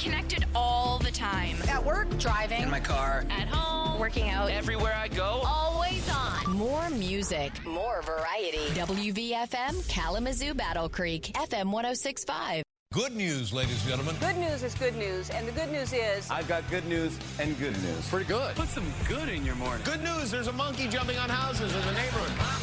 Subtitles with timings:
[0.00, 1.56] connected all the time.
[1.68, 3.24] At work, driving, In my car.
[3.28, 4.50] At home, working out.
[4.50, 5.42] Everywhere I go.
[5.44, 6.56] Always on.
[6.56, 8.66] More music, more variety.
[8.74, 12.62] WVFM Kalamazoo Battle Creek, FM 1065.
[12.92, 14.16] Good news, ladies and gentlemen.
[14.18, 17.56] Good news is good news, and the good news is I've got good news and
[17.58, 18.08] good news.
[18.08, 18.56] Pretty good.
[18.56, 19.84] Put some good in your morning.
[19.84, 22.59] Good news, there's a monkey jumping on houses in the neighborhood.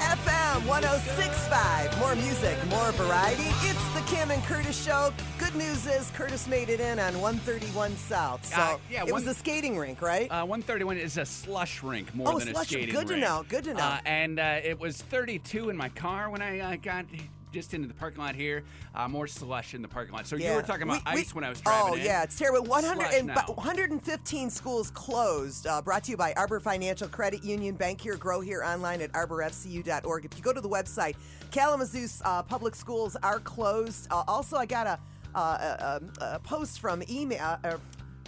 [0.00, 1.98] FM 1065.
[1.98, 3.42] More music, more variety.
[3.62, 5.12] It's the Kim and Curtis show.
[5.38, 8.44] Good news is Curtis made it in on 131 South.
[8.44, 10.30] So Uh, yeah, it was a skating rink, right?
[10.30, 12.98] Uh, 131 is a slush rink more Oh, than slush- a skating rink.
[13.08, 13.82] good to know, good to know.
[13.84, 17.04] Uh, and uh, it was 32 in my car when I uh, got
[17.52, 18.62] just into the parking lot here.
[18.94, 20.26] Uh, more slush in the parking lot.
[20.26, 22.04] So you were talking about We- we- ice when I was driving Oh, in.
[22.04, 22.66] yeah, it's terrible.
[22.66, 25.66] 100 and, 115 schools closed.
[25.66, 27.74] Uh, brought to you by Arbor Financial Credit Union.
[27.74, 30.24] Bank here, grow here online at arborfcu.org.
[30.24, 31.16] If you go to the website,
[31.50, 34.08] Kalamazoo's uh, public schools are closed.
[34.10, 34.98] Uh, also, I got a,
[35.34, 37.58] uh, a, a, a post from email.
[37.64, 37.76] Uh,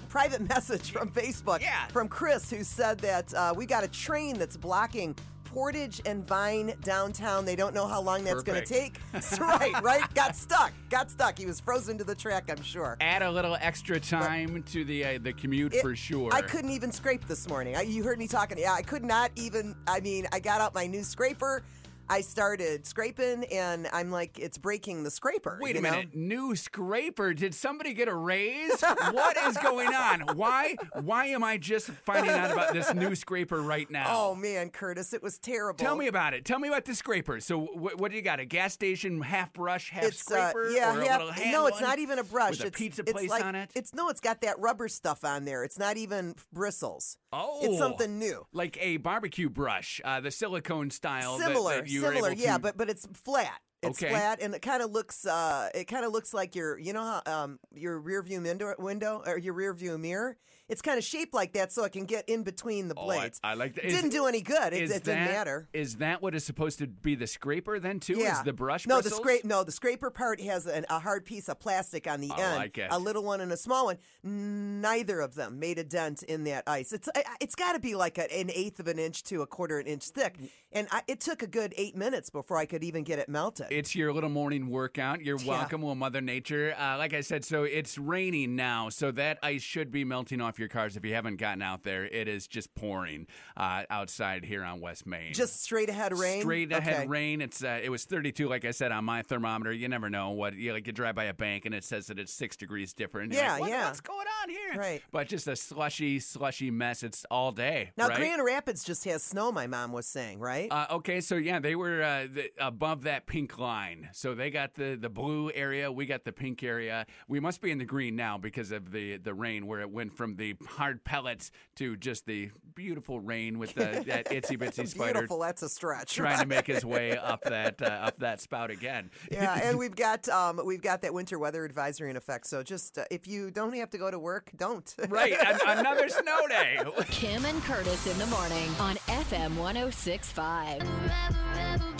[0.08, 1.86] Private message from Facebook Yeah.
[1.86, 5.14] from Chris who said that uh, we got a train that's blocking
[5.50, 7.44] Portage and Vine downtown.
[7.44, 9.00] They don't know how long that's going to take.
[9.12, 10.14] That's right, right?
[10.14, 10.72] Got stuck.
[10.90, 11.36] Got stuck.
[11.36, 12.96] He was frozen to the track, I'm sure.
[13.00, 16.32] Add a little extra time to the uh, the commute It- for sure.
[16.32, 17.76] I couldn't even scrape this morning.
[17.76, 18.58] I, you heard me talking.
[18.58, 19.74] Yeah, I could not even.
[19.88, 21.64] I mean, I got out my new scraper.
[22.10, 25.60] I started scraping, and I'm like, it's breaking the scraper.
[25.62, 25.90] Wait you a know?
[25.92, 27.32] minute, new scraper.
[27.32, 28.80] Did somebody get a raise?
[29.12, 30.36] what is going on?
[30.36, 34.06] Why why am I just finding out about this new scraper right now?
[34.08, 35.78] Oh man, Curtis, it was terrible.
[35.78, 36.44] Tell me about it.
[36.44, 37.38] Tell me about the scraper.
[37.38, 38.40] So, wh- what do you got?
[38.40, 41.30] A gas station half brush, half It's uh, scraper, a yeah.
[41.32, 42.50] hand no, it's not even a brush.
[42.52, 43.70] with a it's pizza it's place like, on it.
[43.76, 45.62] It's no, it's got that rubber stuff on there.
[45.62, 47.18] It's not even bristles.
[47.32, 48.44] oh, it's something new.
[48.52, 51.38] like a barbecue brush, uh, the silicone style.
[51.38, 53.60] that- similar, that you similar, yeah, to- but but it's flat.
[53.82, 54.10] It's Okay.
[54.10, 55.24] flat, and it kind of looks.
[55.26, 58.74] Uh, it kind of looks like your, you know, how um, your rear view window,
[58.78, 60.36] window or your rear view mirror.
[60.70, 63.16] It's kind of shaped like that, so it can get in between the Oh, I-
[63.18, 63.40] blades.
[63.44, 63.84] I like that.
[63.84, 64.72] It Is- didn't do any good.
[64.72, 65.68] It, it didn't that- matter.
[65.72, 68.16] Is that what is supposed to be the scraper then too?
[68.18, 68.86] Yeah, Is the brush?
[68.86, 69.20] No, the bristles?
[69.20, 69.44] scrape.
[69.44, 72.56] No, the scraper part has an, a hard piece of plastic on the I end.
[72.56, 72.88] like it.
[72.90, 73.98] A little one and a small one.
[74.22, 76.92] Neither of them made a dent in that ice.
[76.92, 77.08] It's
[77.40, 79.86] it's got to be like a, an eighth of an inch to a quarter of
[79.86, 80.36] an inch thick,
[80.72, 83.66] and I, it took a good eight minutes before I could even get it melted.
[83.70, 85.22] It's your little morning workout.
[85.22, 85.48] You're Yeah.
[85.48, 86.74] welcome, well, Mother Nature.
[86.78, 90.58] Uh, like I said, so it's raining now, so that ice should be melting off
[90.60, 90.96] your cars.
[90.96, 93.26] If you haven't gotten out there, it is just pouring
[93.56, 95.32] uh, outside here on West Main.
[95.32, 96.42] Just straight ahead rain.
[96.42, 97.06] Straight ahead Okay.
[97.08, 97.40] rain.
[97.40, 99.72] It's uh, it was 32, like I said, on my thermometer.
[99.72, 100.86] You never know what you like.
[100.86, 103.32] You drive by a bank and it says that it's six degrees different.
[103.32, 103.86] Yeah, like, what- yeah.
[103.86, 104.74] What's going on here?
[104.76, 105.02] Right.
[105.10, 107.02] But just a slushy, slushy mess.
[107.02, 107.90] It's all day.
[107.96, 108.18] Now right?
[108.18, 109.50] Grand Rapids just has snow.
[109.50, 110.70] My mom was saying, right?
[110.70, 114.08] Uh, okay, so yeah, they were uh, the, above that pink line.
[114.12, 117.06] So they got the, the blue area, we got the pink area.
[117.28, 120.12] We must be in the green now because of the, the rain, where it went
[120.12, 125.12] from the hard pellets to just the beautiful rain with the, that itsy bitsy spider
[125.14, 125.38] Beautiful.
[125.40, 126.14] That's a stretch.
[126.14, 129.10] trying to make his way up that uh, up that spout again.
[129.30, 132.46] yeah, and we've got um, we've got that winter weather advisory in effect.
[132.46, 134.92] So just uh, if you don't have to go to work, don't.
[135.08, 136.78] right, an- another snow day.
[137.10, 141.99] Kim and Curtis in the morning on FM 1065.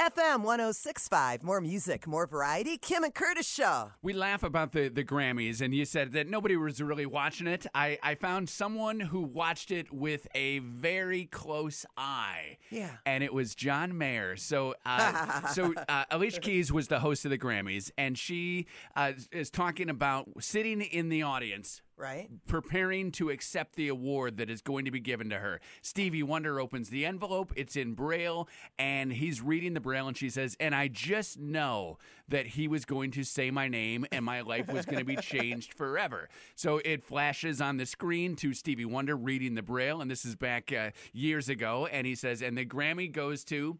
[0.00, 1.44] FM 1065.
[1.44, 2.76] More music, more variety.
[2.76, 3.92] Kim and Curtis Show.
[4.02, 7.66] We laugh about the, the Grammys, and you said that nobody was really watching it.
[7.74, 12.58] I, I found someone who watched it with a very close eye.
[12.70, 12.90] Yeah.
[13.06, 14.36] And it was John Mayer.
[14.36, 18.66] So, uh, so uh, Alicia Keys was the host of the Grammys, and she
[18.96, 22.28] uh, is talking about sitting in the audience Right?
[22.48, 25.60] preparing to accept the award that is going to be given to her.
[25.80, 30.28] Stevie Wonder opens the envelope, it's in Braille, and he's reading the Braille, and she
[30.28, 34.40] says, And I just know that he was going to say my name and my
[34.40, 36.28] life was going to be changed forever.
[36.56, 40.36] So it flashes on the screen to Stevie Wonder reading the Braille, and this is
[40.36, 43.78] back uh, years ago, and he says, And the Grammy goes to.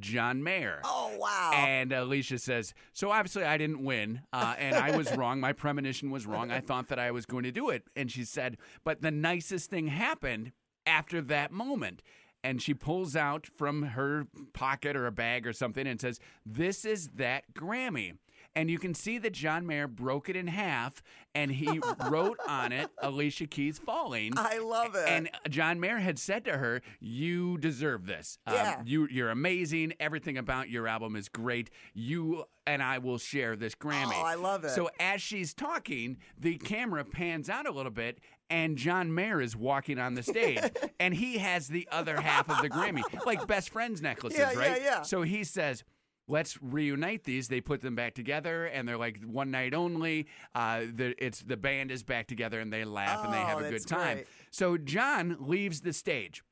[0.00, 0.80] John Mayer.
[0.84, 1.52] Oh, wow.
[1.54, 5.40] And Alicia says, So obviously I didn't win, uh, and I was wrong.
[5.40, 6.50] My premonition was wrong.
[6.50, 7.84] I thought that I was going to do it.
[7.96, 10.52] And she said, But the nicest thing happened
[10.86, 12.02] after that moment.
[12.42, 16.84] And she pulls out from her pocket or a bag or something and says, This
[16.84, 18.18] is that Grammy.
[18.56, 21.02] And you can see that John Mayer broke it in half
[21.34, 24.32] and he wrote on it Alicia Keys Falling.
[24.36, 25.08] I love it.
[25.08, 28.38] And John Mayer had said to her, "You deserve this.
[28.46, 28.82] Um, Yeah.
[28.84, 29.94] you you're amazing.
[29.98, 31.70] Everything about your album is great.
[31.94, 34.70] You and I will share this Grammy." Oh, I love it.
[34.70, 38.20] So as she's talking, the camera pans out a little bit.
[38.50, 40.60] And John Mayer is walking on the stage,
[41.00, 44.58] and he has the other half of the Grammy, like best friends necklaces, Yeah, yeah,
[44.58, 44.82] right?
[44.82, 45.02] yeah.
[45.02, 45.82] So he says,
[46.28, 47.48] let's reunite these.
[47.48, 50.26] They put them back together, and they're like one night only.
[50.54, 53.64] Uh, the it's the band is back together, and they laugh and they have Oh,
[53.64, 54.16] a good time.
[54.18, 54.26] great.
[54.50, 56.42] So John leaves the stage,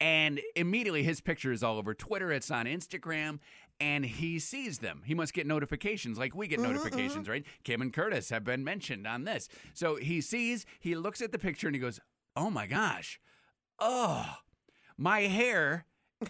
[0.00, 2.30] and immediately his picture is all over Twitter.
[2.32, 3.38] It's on Instagram.
[3.80, 5.02] And he sees them.
[5.04, 7.44] He must get notifications like we get Mm-hmm, notifications, right?
[7.62, 9.48] Kim and Curtis have been mentioned on this.
[9.72, 12.00] So he sees, he looks at the picture and he goes,
[12.34, 13.20] Oh my gosh.
[13.78, 14.26] Oh,
[14.96, 15.84] my hair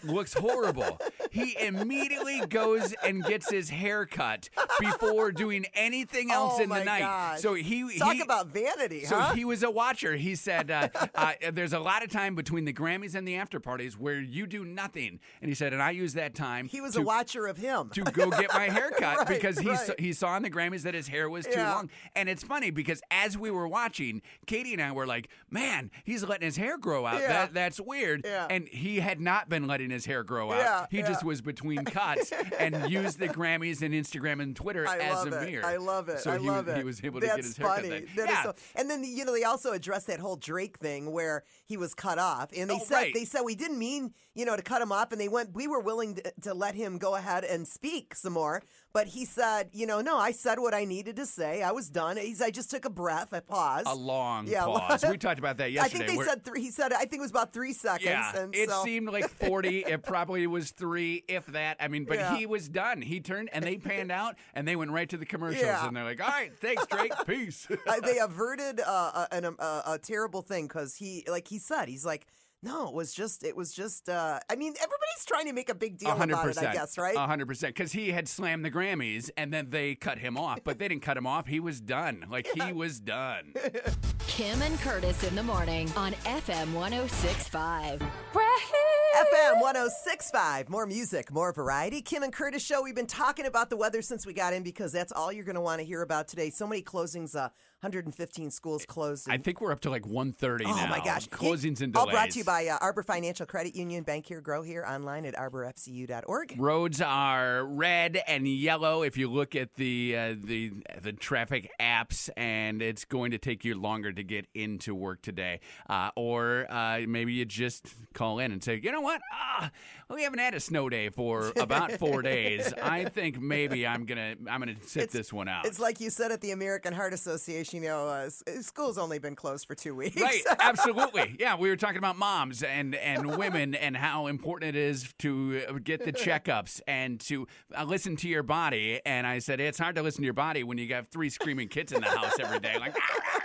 [0.05, 1.01] looks horrible.
[1.31, 4.49] he immediately goes and gets his hair cut
[4.81, 7.01] before doing anything else oh in the night.
[7.01, 7.41] God.
[7.41, 9.35] So he talk he, about vanity, so huh?
[9.35, 10.17] he was a watcher.
[10.17, 13.61] He said, uh, uh, "There's a lot of time between the Grammys and the after
[13.61, 16.95] parties where you do nothing." And he said, "And I use that time he was
[16.95, 17.91] to, a watcher of him.
[17.91, 20.83] to go get my hair cut Right, because he saw, he saw in the Grammys
[20.83, 21.75] that his hair was too Yeah.
[21.75, 25.91] long." And it's funny because as we were watching, Katie and I were like, "Man,
[26.05, 27.21] he's letting his hair grow out.
[27.21, 27.29] Yeah.
[27.29, 28.47] That that's weird." Yeah.
[28.51, 30.59] And he had not been letting his hair grow out.
[30.59, 31.09] Yeah, he yeah.
[31.09, 35.41] just was between cuts and used the Grammys and Instagram and Twitter I as a
[35.43, 35.65] mirror.
[35.65, 36.21] I love it.
[36.21, 36.79] So I he, love was- it.
[36.79, 37.89] he was able That's to get his hair funny.
[37.89, 38.03] cut.
[38.17, 38.43] That yeah.
[38.43, 41.95] so- and then you know they also addressed that whole Drake thing where he was
[41.95, 43.15] cut off, and they Oh, said right.
[43.15, 45.67] they said we didn't mean you know to cut him off, and they went we
[45.69, 48.63] were willing to, to let him go ahead and speak some more,
[48.99, 51.89] but he said you know no I said what I needed to say I was
[51.89, 52.17] done.
[52.17, 53.87] He's I just took a breath, I paused.
[53.87, 55.05] a long Yeah, pause.
[55.09, 56.05] we talked about that yesterday.
[56.05, 56.63] I think they where- said three.
[56.63, 58.05] He said I think it was about three seconds.
[58.05, 59.85] yeah, it so, seemed like 40.
[59.85, 61.77] it probably was three, if that.
[61.81, 62.37] I mean, but Yeah.
[62.37, 63.01] he was done.
[63.01, 65.63] He turned and they panned out and they went right to the commercials.
[65.63, 65.87] Yeah.
[65.87, 67.13] And they're like, all right, thanks, Drake.
[67.27, 67.69] Peace.
[67.71, 72.05] uh, they averted uh, a, a, a terrible thing because he, like he said, he's
[72.05, 72.27] like,
[72.63, 74.09] no, it was just, it was just.
[74.09, 76.67] Uh, I mean, everybody's trying to make a big deal hundred about it, percent.
[76.69, 77.17] I guess, right?
[77.17, 77.75] hundred percent.
[77.75, 80.61] Because he had slammed the Grammys, and then they cut him off.
[80.65, 81.47] But they didn't cut him off.
[81.47, 82.27] He was done.
[82.29, 83.55] Like he was done.
[84.27, 88.01] Kim and Curtis in the morning on FM 1065.
[88.01, 90.69] FM 1065.
[90.69, 92.03] More music, more variety.
[92.03, 92.83] Kim and Curtis show.
[92.83, 95.55] We've been talking about the weather since we got in because that's all you're going
[95.57, 96.51] to want to hear about today.
[96.51, 97.49] So many closings, uh,
[97.83, 99.29] 115 schools closed.
[99.31, 100.89] I think we're up to like 130 Oh now.
[100.89, 101.29] my gosh!
[101.29, 104.03] Closings and All brought to you by uh, Arbor Financial Credit Union.
[104.03, 104.85] Bank here, grow here.
[104.85, 106.57] Online at arborfcu.org.
[106.59, 112.29] Roads are red and yellow if you look at the uh, the the traffic apps,
[112.37, 115.61] and it's going to take you longer to get into work today.
[115.89, 119.71] Uh, or uh, maybe you just call in and say, you know what, ah,
[120.13, 122.73] we haven't had a snow day for about four days.
[122.83, 125.65] I think maybe I'm gonna I'm gonna sit It's- this one out.
[125.65, 127.68] It's like you said at the American Heart Association.
[127.73, 128.31] You know, uh,
[128.61, 130.21] school's only been closed for two weeks.
[130.21, 131.37] Right, absolutely.
[131.39, 135.63] Yeah, we were talking about moms and and women and how important it is to
[135.69, 139.01] uh, get the checkups and to uh, listen to your body.
[139.05, 141.69] And I said it's hard to listen to your body when you got three screaming
[141.69, 142.77] kids in the house every day.
[142.79, 142.97] Like,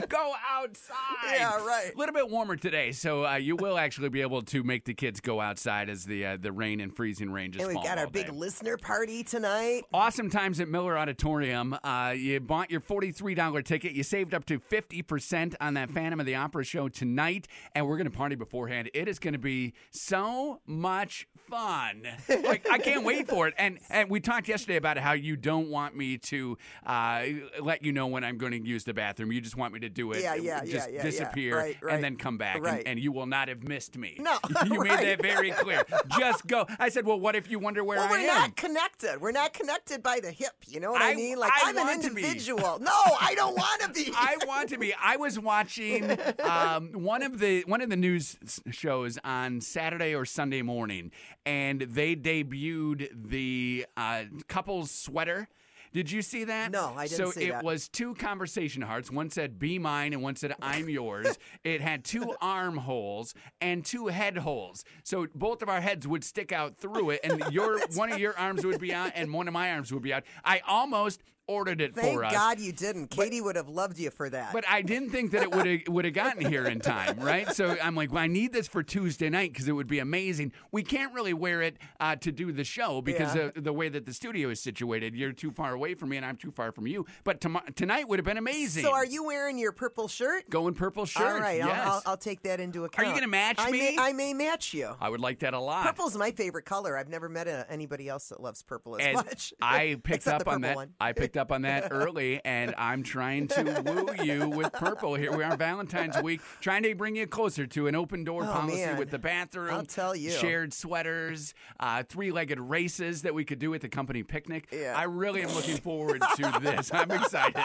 [0.08, 0.96] go outside.
[1.34, 1.92] Yeah, right.
[1.94, 4.94] A little bit warmer today, so uh, you will actually be able to make the
[4.94, 7.98] kids go outside as the uh, the rain and freezing rain just and we've got
[7.98, 8.32] our big day.
[8.32, 9.82] listener party tonight.
[9.92, 11.76] Awesome times at Miller Auditorium.
[11.82, 13.92] Uh, you bought your $43 ticket.
[13.92, 17.96] You saved up to 50% on that Phantom of the Opera show tonight, and we're
[17.96, 18.90] going to party beforehand.
[18.94, 22.06] It is going to be so much fun.
[22.28, 23.54] like, I can't wait for it.
[23.58, 26.56] And and we talked yesterday about how you don't want me to
[26.86, 27.24] uh,
[27.60, 29.32] let you know when I'm going to use the bathroom.
[29.32, 30.22] You just want me to do it.
[30.22, 31.02] Yeah, yeah, just yeah, yeah, yeah.
[31.02, 31.94] disappear Right, right.
[31.94, 32.56] and then come back.
[32.56, 32.82] and- Right.
[32.86, 34.16] And, you will not have missed me.
[34.18, 35.84] No, you made that very clear.
[36.18, 36.66] Just go.
[36.78, 38.26] I said, well, what if you wonder where Well, I we're am?
[38.26, 39.20] not connected.
[39.20, 40.52] We're not connected by the hip.
[40.68, 41.38] You know what I, I- mean?
[41.38, 42.22] Like I I'm an want to be.
[42.22, 42.78] individual.
[42.80, 44.12] No, I don't want to be.
[44.16, 44.94] I want to be.
[44.94, 48.36] I was watching um, one of the one of the news
[48.70, 51.10] shows on Saturday or Sunday morning,
[51.44, 55.48] and they debuted the uh, couple's sweater.
[55.92, 56.70] Did you see that?
[56.70, 57.52] No, I didn't so see that.
[57.52, 59.10] So it was two conversation hearts.
[59.10, 63.84] One said "Be mine" and one said "I'm yours." it had two arm holes and
[63.84, 64.84] two head holes.
[65.04, 68.36] So both of our heads would stick out through it, and your one of your
[68.38, 70.24] arms would be out, and one of my arms would be out.
[70.44, 72.32] I almost ordered it Thank for us.
[72.32, 73.08] Thank God you didn't.
[73.10, 74.52] Katie would have loved you for that.
[74.52, 77.50] But I didn't think that it would have would have gotten here in time, right?
[77.54, 80.52] So I'm like, well, I need this for Tuesday night because it would be amazing.
[80.70, 83.50] We can't really wear it uh, to do the show because Yeah.
[83.56, 85.14] of the way that the studio is situated.
[85.14, 87.06] You're too far away from me, and I'm too far from you.
[87.24, 88.84] But tom- tonight would have been amazing.
[88.84, 90.48] so are you wearing your purple shirt?
[90.50, 91.22] going purple shirt?
[91.26, 91.68] All right, yes.
[91.68, 93.06] I'll, I'll, I'll take that into account.
[93.06, 93.78] Are you gonna match I me?
[93.78, 94.94] May, I may match you.
[95.00, 95.84] I would like that a lot.
[95.86, 96.96] Purple's my favorite color.
[96.96, 99.52] I've never met a, anybody else that loves purple as And much.
[99.60, 100.76] I picked up on that.
[100.76, 100.90] one.
[101.00, 105.14] I picked up on that early, and I'm trying to woo you with purple.
[105.14, 108.46] Here we are, Valentine's week, trying to bring you closer to an open door Oh,
[108.52, 108.98] policy man.
[108.98, 109.74] with the bathroom.
[109.74, 110.30] I'll tell you.
[110.30, 114.68] shared sweaters, uh, three-legged races that we could do at the company picnic.
[114.70, 114.94] Yeah.
[114.96, 116.90] I really am looking forward to this.
[116.92, 117.62] I'm excited.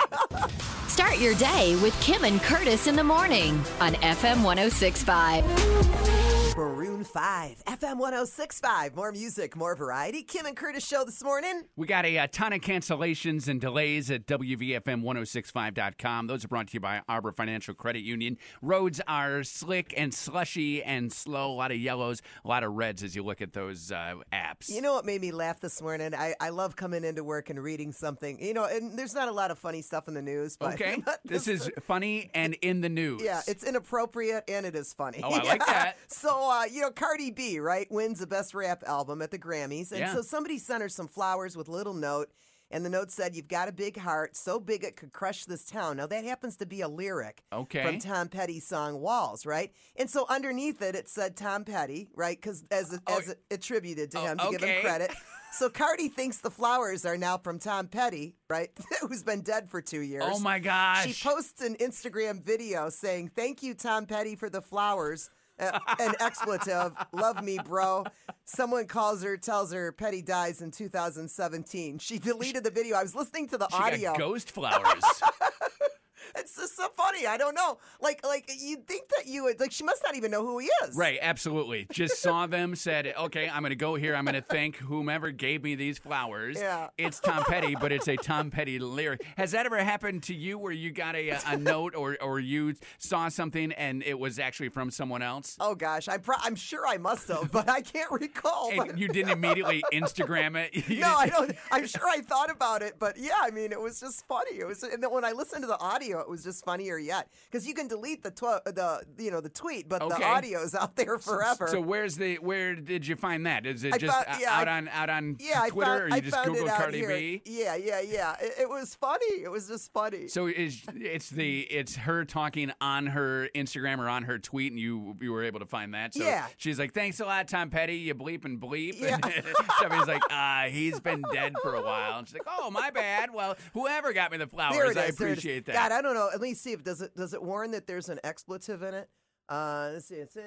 [0.88, 6.27] Start your day with Kim and Curtis in the morning on FM 1065.
[6.58, 8.96] Maroon Maroon 5, FM 1065.
[8.96, 10.24] More music, more variety.
[10.24, 11.66] Kim and Curtis show this morning.
[11.76, 16.26] We got a, uh ton of cancellations and delays at WVFM1065.com.
[16.26, 18.40] Those are brought to you by Arbor Financial Credit Union.
[18.64, 21.52] Roads are slick and slushy and slow.
[21.52, 24.70] A lot of yellows, a lot of reds as you look at those uh, apps.
[24.70, 26.16] You know what made me laugh this morning?
[26.16, 28.44] I, I love coming into work and reading something.
[28.44, 31.04] You know, and there's not a lot of funny stuff in the news, but, okay,
[31.26, 33.22] this is funny and in the news.
[33.24, 35.22] Yeah, it's inappropriate and it is funny.
[35.24, 35.98] Oh, I like that.
[36.08, 39.92] So, uh, you know, Cardi B, right, wins the best rap album at the Grammys.
[39.92, 40.14] And Yeah.
[40.14, 42.30] so somebody sent her some flowers with a little note.
[42.70, 45.64] And the note said, You've got a big heart, so big it could crush this
[45.64, 45.96] town.
[45.96, 47.82] Now, that happens to be a lyric Okay.
[47.82, 49.72] from Tom Petty's song Walls, right?
[49.96, 52.38] And so underneath it, it said Tom Petty, right?
[52.38, 55.12] Because as, Oh, as attributed to oh, him to give him credit.
[55.54, 58.70] So Cardi thinks the flowers are now from Tom Petty, right?
[59.02, 60.26] Who's been dead for two years.
[60.28, 61.08] Oh my gosh.
[61.08, 65.30] She posts an Instagram video saying, Thank you, Tom Petty, for the flowers.
[65.60, 66.94] An expletive.
[67.12, 68.06] Love me, bro.
[68.46, 72.00] Someone calls her, tells her Petty dies in 2017.
[72.00, 72.96] She deleted the video.
[72.98, 74.12] I was listening to the She audio.
[74.12, 75.04] got ghost flowers.
[76.36, 77.28] It's just so funny.
[77.28, 77.78] I don't know.
[78.02, 79.72] Like, like you'd think that you would like.
[79.72, 80.96] She must not even know who he is.
[80.96, 81.88] right, absolutely.
[81.92, 84.16] Just saw them, said, okay, I'm going to go here.
[84.16, 86.58] I'm going to thank whomever gave me these flowers.
[86.60, 86.90] Yeah.
[86.98, 89.24] It's Tom Petty, but it's a Tom Petty lyric.
[89.38, 92.76] Has that ever happened to you where you got a, a note or, or you
[92.98, 95.58] saw something and it was actually from someone else?
[95.60, 98.72] Oh gosh, I'm pro- I'm sure I must have, but I can't recall.
[98.80, 100.88] And you didn't immediately Instagram it?
[100.90, 101.52] You no, I don't.
[101.72, 104.58] I'm sure I thought about it, but yeah, I mean, it was just funny.
[104.60, 107.30] It was, and then when I listened to the audio, it was just funnier yet
[107.52, 110.76] because you can delete the tw- the you know the tweet, but the audio is
[110.76, 111.68] out there forever.
[111.68, 113.66] So where's the where did you find that?
[113.66, 116.02] Is it I just found- uh, yeah, out I- on out on yeah, Twitter found,
[116.04, 117.08] or you I just Google Cardi here.
[117.10, 117.42] B?
[117.46, 118.36] Yeah, yeah, yeah.
[118.42, 119.42] It, it was funny.
[119.44, 120.28] It was just funny.
[120.28, 124.80] So is it's the it's her talking on her Instagram or on her tweet, and
[124.80, 126.14] you you were able to find that.
[126.14, 126.48] So Yeah.
[126.58, 127.98] she's like, "Thanks a lot, Tom Petty.
[127.98, 129.18] You bleep and bleep." Yeah.
[129.28, 129.44] And
[129.78, 133.34] Stephanie's like, "Ah, he's been dead for a while." And she's like, "Oh, my bad.
[133.34, 134.76] Well, whoever got me the flowers.
[134.76, 135.16] I there it is.
[135.16, 136.30] appreciate that." God, I don't know.
[136.32, 139.10] Let me see if does it does it warn that there's an expletive in it.
[139.50, 140.16] Uh, let's see.
[140.16, 140.42] It's, uh,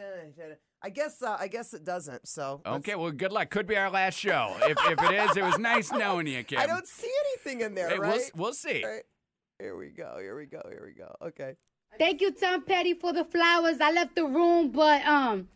[0.83, 2.27] I guess uh, I guess it doesn't.
[2.27, 3.51] So let's- Okay, well, good luck.
[3.51, 4.57] Could be our last show.
[4.63, 6.59] If, if it is, it was nice knowing you, Kim.
[6.59, 7.89] I don't see anything in there.
[7.89, 8.11] Hey, right?
[8.35, 8.83] we'll, we'll see.
[8.83, 9.03] All right.
[9.59, 10.17] Here we go.
[10.19, 10.63] Here we go.
[10.69, 11.15] Here we go.
[11.29, 11.55] Okay.
[11.99, 13.81] Thank you, Tom Petty, for the flowers.
[13.81, 15.49] I left the room, but um,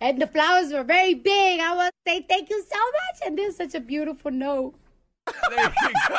[0.00, 1.60] and the flowers were very big.
[1.60, 4.74] I want to say thank you so much, and this is such a beautiful note.
[5.50, 6.16] There you go.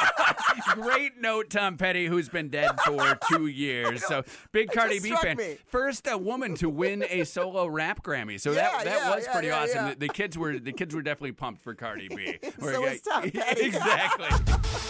[0.82, 4.06] Great note, Tom Petty, who's been dead for two years.
[4.06, 5.38] So big It Cardi B fan.
[5.38, 5.58] me.
[5.66, 8.40] First a woman to win a solo rap Grammy.
[8.40, 9.86] So Yeah, that that yeah, was yeah, pretty yeah, awesome.
[9.88, 9.94] yeah.
[9.94, 12.38] The, the kids were the kids were definitely pumped for Cardi B.
[12.62, 13.66] So was Tom Petty.
[13.66, 14.30] exactly.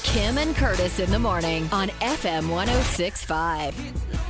[0.04, 4.23] Kim and Curtis in the morning on FM 1065.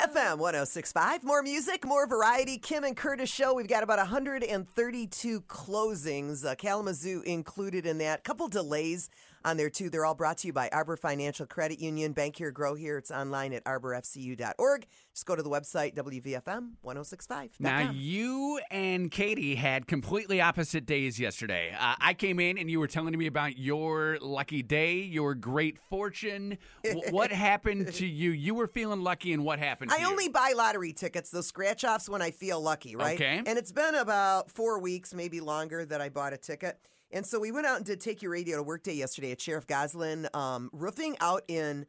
[0.00, 1.24] FM 1065.
[1.24, 2.56] More music, more variety.
[2.56, 3.52] Kim and Curtis show.
[3.52, 8.24] We've got about 132 closings, uh, Kalamazoo included in that.
[8.24, 9.10] Couple delays
[9.44, 9.90] on there, too.
[9.90, 12.12] They're all brought to you by Arbor Financial Credit Union.
[12.12, 12.98] Bank here, grow here.
[12.98, 14.86] It's online at arborfcu.org.
[15.14, 17.50] Just go to the website, WVFM1065.
[17.58, 21.74] Now you and Katie had completely opposite days yesterday.
[21.78, 25.78] Uh, I came in and you were telling me about your lucky day, your great
[25.78, 26.58] fortune.
[26.84, 28.30] W- what happened to you?
[28.30, 29.90] You were feeling lucky, and what happened?
[29.90, 30.08] To I you?
[30.08, 33.14] only buy lottery tickets, those scratch offs, when I feel lucky, right?
[33.16, 33.42] Okay.
[33.44, 36.78] And it's been about four weeks, maybe longer, that I bought a ticket.
[37.12, 39.40] And so we went out and did Take Your Radio to Work Day yesterday at
[39.40, 41.86] Sheriff Goslin um, Roofing out in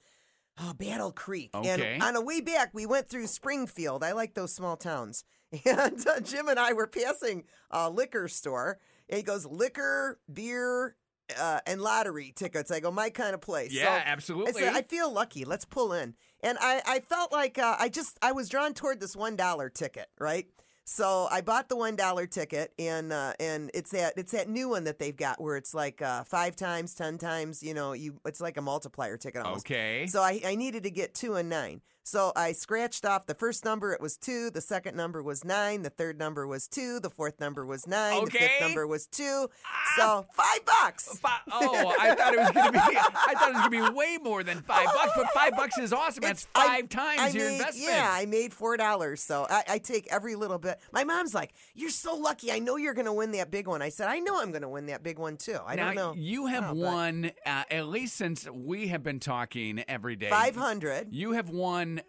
[0.60, 1.51] oh, Battle Creek.
[1.54, 1.94] Okay.
[1.94, 4.04] And on the way back, we went through Springfield.
[4.04, 5.24] I like those small towns.
[5.66, 8.80] And uh, Jim and I were passing a liquor store.
[9.10, 10.96] And he goes, liquor, beer,
[11.38, 12.72] uh, and lottery tickets.
[12.72, 13.74] I go, my kind of place.
[13.74, 14.63] Yeah, So absolutely.
[14.63, 15.44] I said, I feel lucky.
[15.44, 16.16] Let's pull in.
[16.42, 20.08] And I, I felt like uh, I just, I was drawn toward this $1 ticket,
[20.18, 20.48] right?
[20.84, 24.70] So I bought the one dollar ticket, and uh, and it's that it's that new
[24.70, 27.62] one that they've got where it's like uh, five times, ten times.
[27.64, 29.66] You know, you it's like a multiplier ticket almost.
[29.66, 30.08] Okay.
[30.08, 31.82] So I, I needed to get two and nine.
[32.12, 33.94] So I scratched off the first number.
[33.94, 34.50] It was two.
[34.50, 35.82] The second number was nine.
[35.84, 37.00] The third number was two.
[37.00, 38.25] The fourth number was nine.
[38.25, 39.48] The fifth number was two.
[39.96, 41.18] So five bucks.
[41.20, 42.77] Fi- oh, I thought it was gonna be.
[42.98, 45.94] I thought it was gonna be way more than five bucks, but five bucks is
[45.94, 46.20] awesome.
[46.22, 47.88] That's five I- times I your made- investment.
[47.88, 49.22] Yeah, I made four dollars.
[49.22, 50.80] So I, I take every little bit.
[50.91, 52.51] My mom's like, "You're so lucky.
[52.51, 54.63] I know you're going to win that big one." I said, "I know I'm going
[54.63, 55.60] to win that big one too.
[55.65, 59.22] I now don't know." you have but- won uh, at least since we have been
[59.22, 60.30] talking every day.
[60.30, 61.08] Five hundred.
[61.13, 62.00] You have won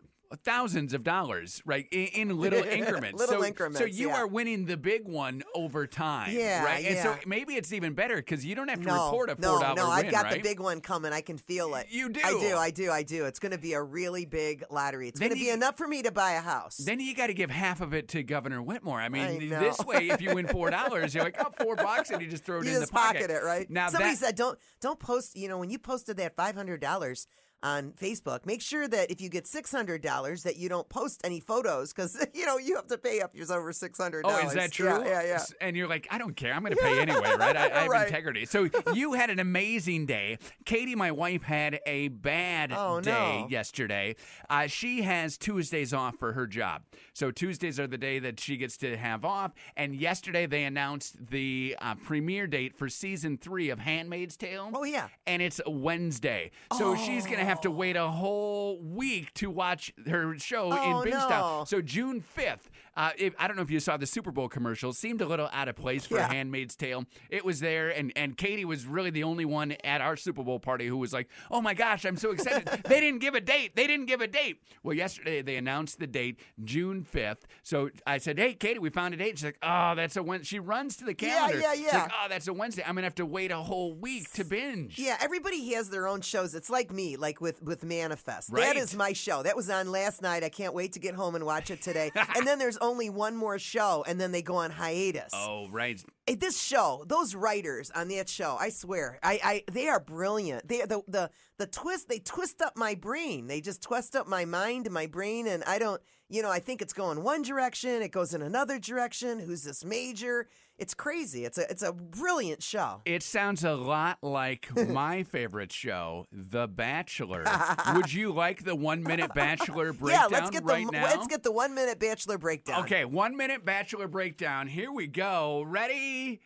[0.44, 3.18] thousands of dollars, right, in, in little increments.
[3.18, 4.16] Little so, increments, So you yeah.
[4.16, 6.84] are winning the big one over time, Yeah, right?
[6.84, 9.52] And so maybe it's even better because you don't have to no, report a no,
[9.52, 10.34] four dollar no, win, I've got right?
[10.34, 11.12] the big one coming.
[11.12, 11.86] I can feel it.
[11.90, 12.20] You do.
[12.24, 12.56] I do.
[12.56, 12.90] I do.
[12.90, 13.24] I do.
[13.24, 15.08] It's going to be a really big lottery.
[15.08, 16.76] It's going to be enough for me to buy a house.
[16.76, 18.96] Then you got to give half of it to Governor Whitmer.
[18.96, 22.10] I mean, I this way, if you win four dollars, you're like, oh, four bucks,
[22.10, 23.22] and you just throw it you in the pocket.
[23.22, 23.68] pocket it, right?
[23.70, 25.36] Now Somebody that, said don't don't post.
[25.36, 27.26] You know, when you posted that five hundred dollars
[27.62, 31.20] on Facebook, make sure that if you get six hundred dollars, that you don't post
[31.24, 34.24] any photos because you know you have to pay up yours over six hundred.
[34.26, 34.86] Oh, is that true?
[34.86, 35.22] Yeah, yeah.
[35.24, 35.44] yeah.
[35.60, 36.52] And you're like, I don't care.
[36.54, 37.56] I'm going to pay anyway, right?
[37.56, 38.06] I, I have Right.
[38.06, 38.46] integrity.
[38.46, 40.38] So you had an amazing day.
[40.64, 43.10] Katie, my wife, had a bad Oh, day
[43.42, 43.46] no.
[43.50, 44.16] yesterday.
[44.48, 46.82] Uh, she has Tuesdays off for her job.
[47.12, 49.52] So Tuesdays are the day that she gets to have off.
[49.76, 54.70] And yesterday they announced the uh, premiere date for season three of Handmaid's Tale.
[54.72, 55.08] Oh, yeah.
[55.26, 56.50] And it's Wednesday.
[56.78, 60.98] So she's going to have to wait a whole week to watch her show Oh,
[61.02, 61.58] in Bingstown.
[61.60, 61.64] no.
[61.66, 64.92] So June 5th, uh, if, I don't know if you saw the Super Bowl commercial,
[64.92, 66.32] seemed a little out of place for Yeah.
[66.32, 67.04] Handmaid's Tale.
[67.30, 70.58] It was there, and, and Katie was really the only one at our Super Bowl
[70.60, 72.68] party who was like, oh my gosh, I'm so excited.
[72.88, 73.76] they didn't give a date.
[73.76, 74.60] They didn't give a date.
[74.82, 77.42] Well, yesterday they announced the date, June 5th.
[77.62, 79.38] So I said, hey, Katie, we found a date.
[79.38, 80.46] She's like, oh, that's a Wednesday.
[80.46, 81.60] She runs to the Yeah, calendar.
[81.60, 82.02] yeah, She's yeah.
[82.02, 82.82] like, oh, that's a Wednesday.
[82.86, 84.98] I'm going to have to wait a whole week to binge.
[84.98, 86.54] Yeah, everybody has their own shows.
[86.54, 88.50] It's like me, like with with Manifest.
[88.50, 88.62] Right.
[88.74, 89.42] That is my show.
[89.42, 90.42] That was on last night.
[90.44, 92.10] I can't wait to get home and watch it today.
[92.36, 95.30] and then there's only one more show, and then they go on hiatus.
[95.32, 96.02] Oh, right.
[96.26, 100.68] This show, those writers on that show, I swear, I, I they are brilliant.
[100.68, 103.46] They the the the twist they twist up my brain.
[103.46, 106.58] They just twist up my mind and my brain, and I don't, you know, I
[106.58, 109.38] think it's going one direction, it goes in another direction.
[109.38, 110.48] Who's this major?
[110.78, 111.44] It's crazy.
[111.44, 113.02] It's a it's a brilliant show.
[113.04, 117.44] It sounds a lot like my favorite show, The Bachelor.
[117.94, 121.04] Would you like the one minute Bachelor breakdown yeah, let's get right the now?
[121.04, 122.82] let's get the one minute bachelor breakdown.
[122.84, 124.66] okay, one minute Bachelor breakdown.
[124.66, 125.62] Here we go.
[125.66, 126.40] Ready?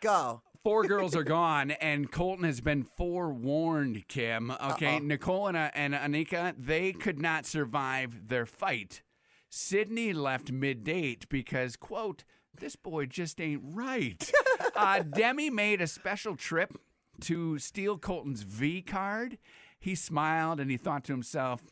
[0.00, 0.42] go.
[0.64, 4.50] Four girls are gone, and Colton has been forewarned, Kim.
[4.50, 9.02] Okay, Nicole and, uh, and Onyeka, they could not survive their fight.
[9.48, 12.24] Sydney left mid date because, quote,
[12.58, 14.30] this boy just ain't right.
[14.76, 16.78] uh, Demi made a special trip
[17.22, 19.38] to steal Colton's V card.
[19.78, 21.62] He smiled and he thought to himself,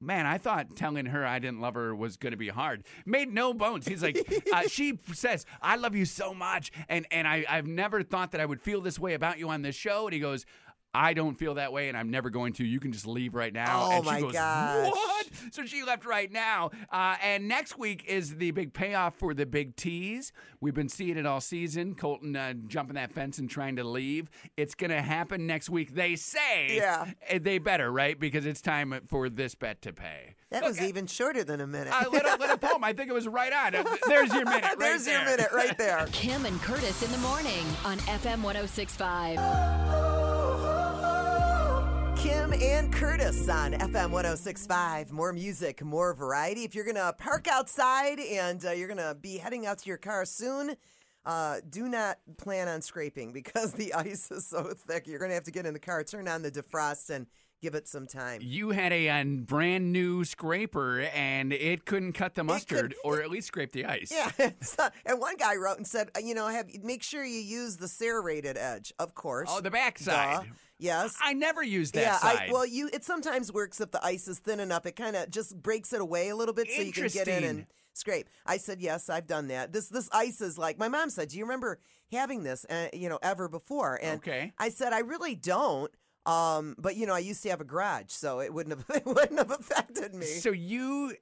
[0.00, 2.82] Man, I thought telling her I didn't love her was going to be hard.
[3.06, 3.86] Made no bones.
[3.86, 4.18] He's like,
[4.52, 8.40] uh, she says, "I love you so much," and and I I've never thought that
[8.40, 10.06] I would feel this way about you on this show.
[10.06, 10.44] And he goes,
[10.94, 12.64] "I don't feel that way, and I'm never going to.
[12.64, 14.90] You can just leave right now." Oh, and she my goes, gosh.
[14.90, 15.26] What?
[15.50, 16.70] So she left right now.
[16.90, 20.32] Uh, and next week is the big payoff for the big tease.
[20.60, 21.94] We've been seeing it all season.
[21.94, 24.30] Colton uh, jumping that fence and trying to leave.
[24.56, 25.94] It's going to happen next week.
[25.94, 26.76] They say.
[26.76, 27.06] Yeah.
[27.30, 28.18] Uh, They better, right?
[28.18, 30.34] Because it's time for this bet to pay.
[30.50, 31.92] That was even shorter than a minute.
[31.92, 32.84] Uh, little, little poem.
[32.84, 33.74] I think it was right on.
[33.74, 34.62] Uh, There's your minute.
[34.72, 36.06] Right There's your minute right there.
[36.12, 39.38] Kim and Curtis in the morning on FM 1065.
[42.22, 45.10] Kim and Curtis on FM 1065.
[45.10, 46.62] More music, more variety.
[46.62, 49.88] If you're going to park outside and uh, you're going to be heading out to
[49.88, 50.76] your car soon,
[51.24, 55.06] uh, do not plan on scraping because the ice is so thick.
[55.08, 57.26] You're going to have to get in the car, turn on the defrost, and
[57.60, 58.40] give it some time.
[58.42, 63.22] You had a, uh brand new scraper, and it couldn't cut the mustard, could- or
[63.22, 64.12] at least scrape the ice.
[64.12, 67.40] Yeah, so- and one guy wrote and said, uh, you know, have make sure you
[67.40, 69.48] use the serrated edge, of course.
[69.52, 70.44] Oh, the backside.
[70.46, 70.52] Duh.
[70.82, 71.16] Yes.
[71.22, 72.48] I never use that yeah, side.
[72.48, 74.84] I, well, you it sometimes works if the ice is thin enough.
[74.84, 77.44] It kind of just breaks it away a little bit, so you can get in
[77.44, 78.28] and scrape.
[78.44, 79.72] I said yes, I've done that.
[79.72, 81.28] This this ice is like my mom said.
[81.28, 81.78] Do you remember
[82.10, 82.64] having this?
[82.68, 83.98] Uh, you know, ever before?
[84.02, 84.52] And Okay.
[84.58, 85.90] I said I really don't.
[86.26, 89.06] Um, but you know, I used to have a garage, so it wouldn't have it
[89.06, 90.26] wouldn't have affected me.
[90.26, 91.14] So you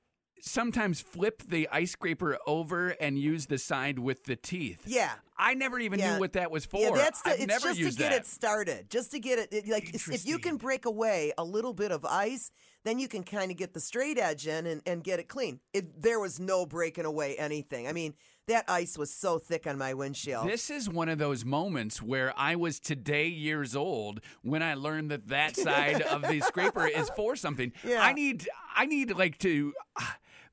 [0.43, 4.83] sometimes flip the ice scraper over and use the side with the teeth.
[4.87, 5.13] yeah.
[5.41, 6.15] I never even Yeah.
[6.15, 6.81] knew what that was for.
[6.81, 8.21] Yeah, that's the, I've it's never just to get that.
[8.21, 11.73] it started, just to get it, it like if you can break away a little
[11.73, 12.53] bit of ice,
[12.85, 15.61] then you can kind of get the straight edge in and, and get it clean.
[15.73, 17.89] It, there was no breaking away anything.
[17.89, 18.15] I mean,
[18.49, 20.47] that ice was so thick on my windshield.
[20.49, 25.11] This is one of those moments where I was today years old when I learned
[25.11, 27.73] that that side of the scraper is for something.
[27.85, 28.03] Yeah.
[28.03, 29.73] I need, I need like to.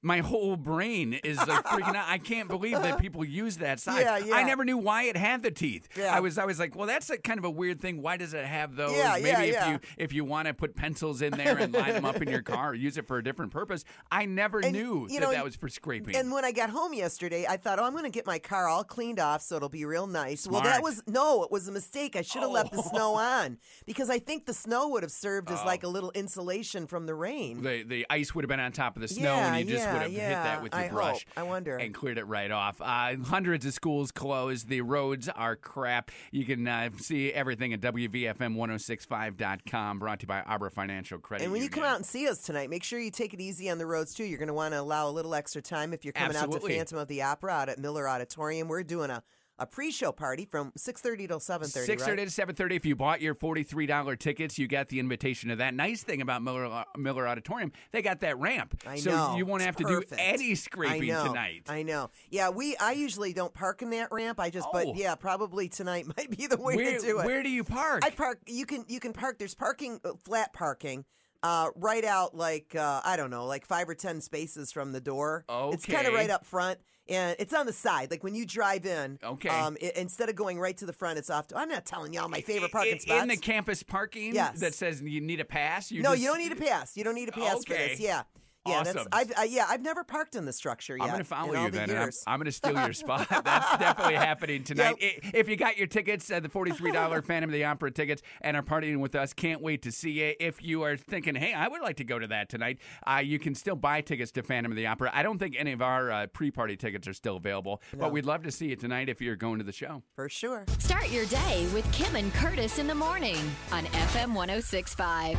[0.01, 2.05] My whole brain is like freaking out.
[2.07, 4.01] I can't believe that people use that sign.
[4.01, 4.35] Yeah, yeah.
[4.35, 5.87] I never knew why it had the teeth.
[5.97, 6.15] Yeah.
[6.15, 8.01] I was I was like, well, that's a kind of a weird thing.
[8.01, 8.91] Why does it have those?
[8.95, 9.71] Yeah, Maybe yeah, if yeah.
[9.71, 12.41] you if you want to put pencils in there and line them up in your
[12.43, 13.83] car or use it for a different purpose.
[14.11, 16.15] I never And, knew that know, that was for scraping.
[16.15, 18.67] And when I got home yesterday, I thought, oh, I'm going to get my car
[18.67, 20.47] all cleaned off so it'll be real nice.
[20.47, 22.15] Well, that was no, it was a mistake.
[22.15, 22.89] I should have left the Oh.
[22.89, 25.65] snow on because I think the snow would have served as oh.
[25.65, 27.63] like a little insulation from the rain.
[27.63, 30.01] the the ice would have been on top of the snow, and you just would
[30.03, 31.25] have hit that with your I brush.
[31.25, 31.37] hope.
[31.37, 31.77] I wonder.
[31.77, 32.81] and cleared it right off.
[32.81, 34.67] Uh, hundreds of schools closed.
[34.67, 36.11] The roads are crap.
[36.31, 39.99] You can uh, see everything at WVFM1065.com.
[39.99, 41.45] Brought to you by Arbor Financial Credit.
[41.45, 43.69] And when you come out and see us tonight, make sure you take it easy
[43.69, 44.23] on the roads too.
[44.23, 46.59] You're going to want to allow a little extra time if you're coming out to
[46.59, 48.67] Phantom of the Opera out at Miller Auditorium.
[48.67, 49.23] We're doing a,
[49.59, 51.85] a pre-show party from 6:30 till 7:30.
[51.85, 52.75] Six thirty to seven thirty.
[52.75, 55.73] If you bought your forty three dollar tickets, you got the invitation to that.
[55.73, 59.35] Nice thing about Miller uh, Miller Auditorium, they got that ramp, I so know.
[59.37, 60.11] you won't It's have to perfect.
[60.11, 61.27] do any scraping I know.
[61.27, 61.63] tonight.
[61.69, 62.09] I know.
[62.29, 62.75] Yeah, we.
[62.77, 64.39] I usually don't park in that ramp.
[64.39, 64.67] I just.
[64.67, 64.71] Oh.
[64.73, 67.25] But yeah, probably tonight might be the way where, to do it.
[67.25, 68.03] where do you park?
[68.05, 68.39] I park.
[68.47, 68.85] You can.
[68.87, 69.39] You can park.
[69.39, 69.99] There's parking.
[70.05, 71.05] uh, Flat parking.
[71.43, 74.99] Uh, right out like uh, I don't know, like five or ten spaces from the
[74.99, 75.45] door.
[75.47, 78.11] Oh it's kind of right up front, and it's on the side.
[78.11, 79.19] Like when you drive in.
[79.23, 79.49] Okay.
[79.49, 81.47] Um, i- instead of going right to the front, it's off.
[81.47, 83.21] To, I'm not telling y'all my favorite parking in, spots.
[83.23, 84.59] in the campus parking Yes.
[84.59, 85.91] that says you need a pass.
[85.91, 86.95] You no, just- you don't need a pass.
[86.97, 87.99] You don't need a pass for this.
[87.99, 88.23] Yeah.
[88.67, 89.09] Yeah, that's, Awesome.
[89.11, 91.03] I've, I, yeah, I've never parked in the structure yet.
[91.03, 91.89] I'm going to follow you the then.
[91.89, 92.23] and I'm, years.
[92.27, 93.27] I'm going to steal your spot.
[93.43, 94.95] That's definitely happening tonight.
[94.99, 95.11] Yep.
[95.25, 98.57] I- If you got your tickets, uh, the $43 Phantom of the Opera tickets, and
[98.57, 100.33] are partying with us, can't wait to see you.
[100.39, 103.39] If you are thinking, hey, I would like to go to that tonight, uh, you
[103.39, 105.11] can still buy tickets to Phantom of the Opera.
[105.13, 108.25] I don't think any of our uh, pre party tickets are still available, but we'd
[108.25, 110.03] love to see you tonight if you're going to the show.
[110.15, 110.65] for sure.
[110.79, 113.37] Start your day with Kim and Curtis in the morning
[113.71, 115.37] on FM 1065.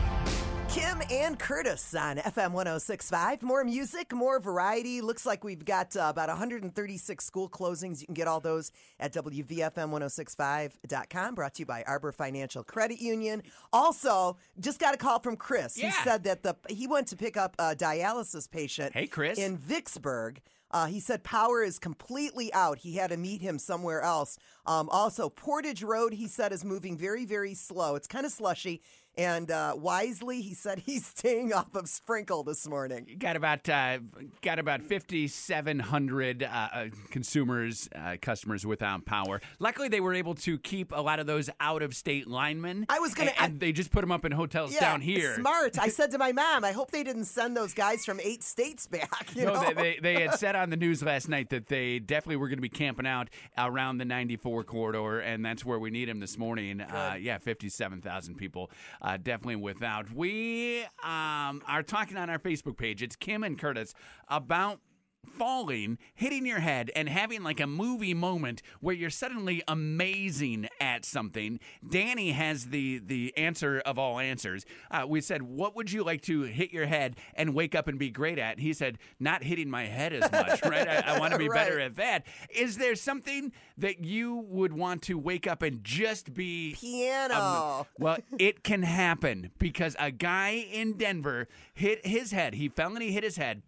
[0.68, 3.42] Kim and Curtis on FM 1065.
[3.42, 5.00] More music, more variety.
[5.00, 8.00] Looks like we've got uh, about 136 school closings.
[8.00, 11.34] You can get all those at WVFM1065.com.
[11.34, 13.42] Brought to you by Arbor Financial Credit Union.
[13.72, 15.78] Also, just got a call from Chris.
[15.78, 15.86] Yeah.
[15.86, 19.38] He said that the he went to pick up a dialysis patient Hey, Chris.
[19.38, 20.42] in Vicksburg.
[20.70, 22.76] Uh, he said power is completely out.
[22.76, 24.36] He had to meet him somewhere else.
[24.66, 27.94] Um, also, Portage Road, he said, is moving very, very slow.
[27.94, 28.82] It's kind of slushy.
[29.18, 33.16] And uh, wisely, he said he's staying off of Sprinkle this morning.
[33.18, 33.98] Got about uh,
[34.42, 39.40] got about fifty seven hundred uh, uh, consumers uh, customers without power.
[39.58, 42.86] Luckily, they were able to keep a lot of those out of state linemen.
[42.88, 45.34] I was gonna- and, and they just put them up in hotels down here.
[45.34, 45.76] Smart.
[45.80, 48.86] I said to my mom, I hope they didn't send those guys from eight states
[48.86, 49.08] back.
[49.34, 49.72] You No, know?
[49.74, 52.58] they, they, they had said on the news last night that they definitely were going
[52.58, 56.38] to be camping out around the 94 corridor, and that's where we need them this
[56.38, 56.80] morning.
[56.80, 58.70] Uh, yeah, 57,000 people
[59.08, 60.12] uh, definitely without.
[60.12, 63.02] We um, are talking on our Facebook page.
[63.02, 63.94] It's Kim and Curtis
[64.28, 64.80] about
[65.28, 71.04] falling, hitting your head, and having like a movie moment where you're suddenly amazing at
[71.04, 71.60] something.
[71.88, 74.64] Danny has the the answer of all answers.
[74.90, 77.98] Uh, we said, "What would you like to hit your head and wake up and
[77.98, 80.62] be great at?" He said, "Not hitting my head as much.
[80.64, 80.88] right?
[80.88, 85.02] I, I want to be better at that." Is there something that you would want
[85.02, 86.74] to wake up and just be?
[86.74, 87.34] Piano.
[87.34, 92.54] Um, well, it can happen because a guy in Denver hit his head.
[92.54, 93.62] He fell and he hit his head,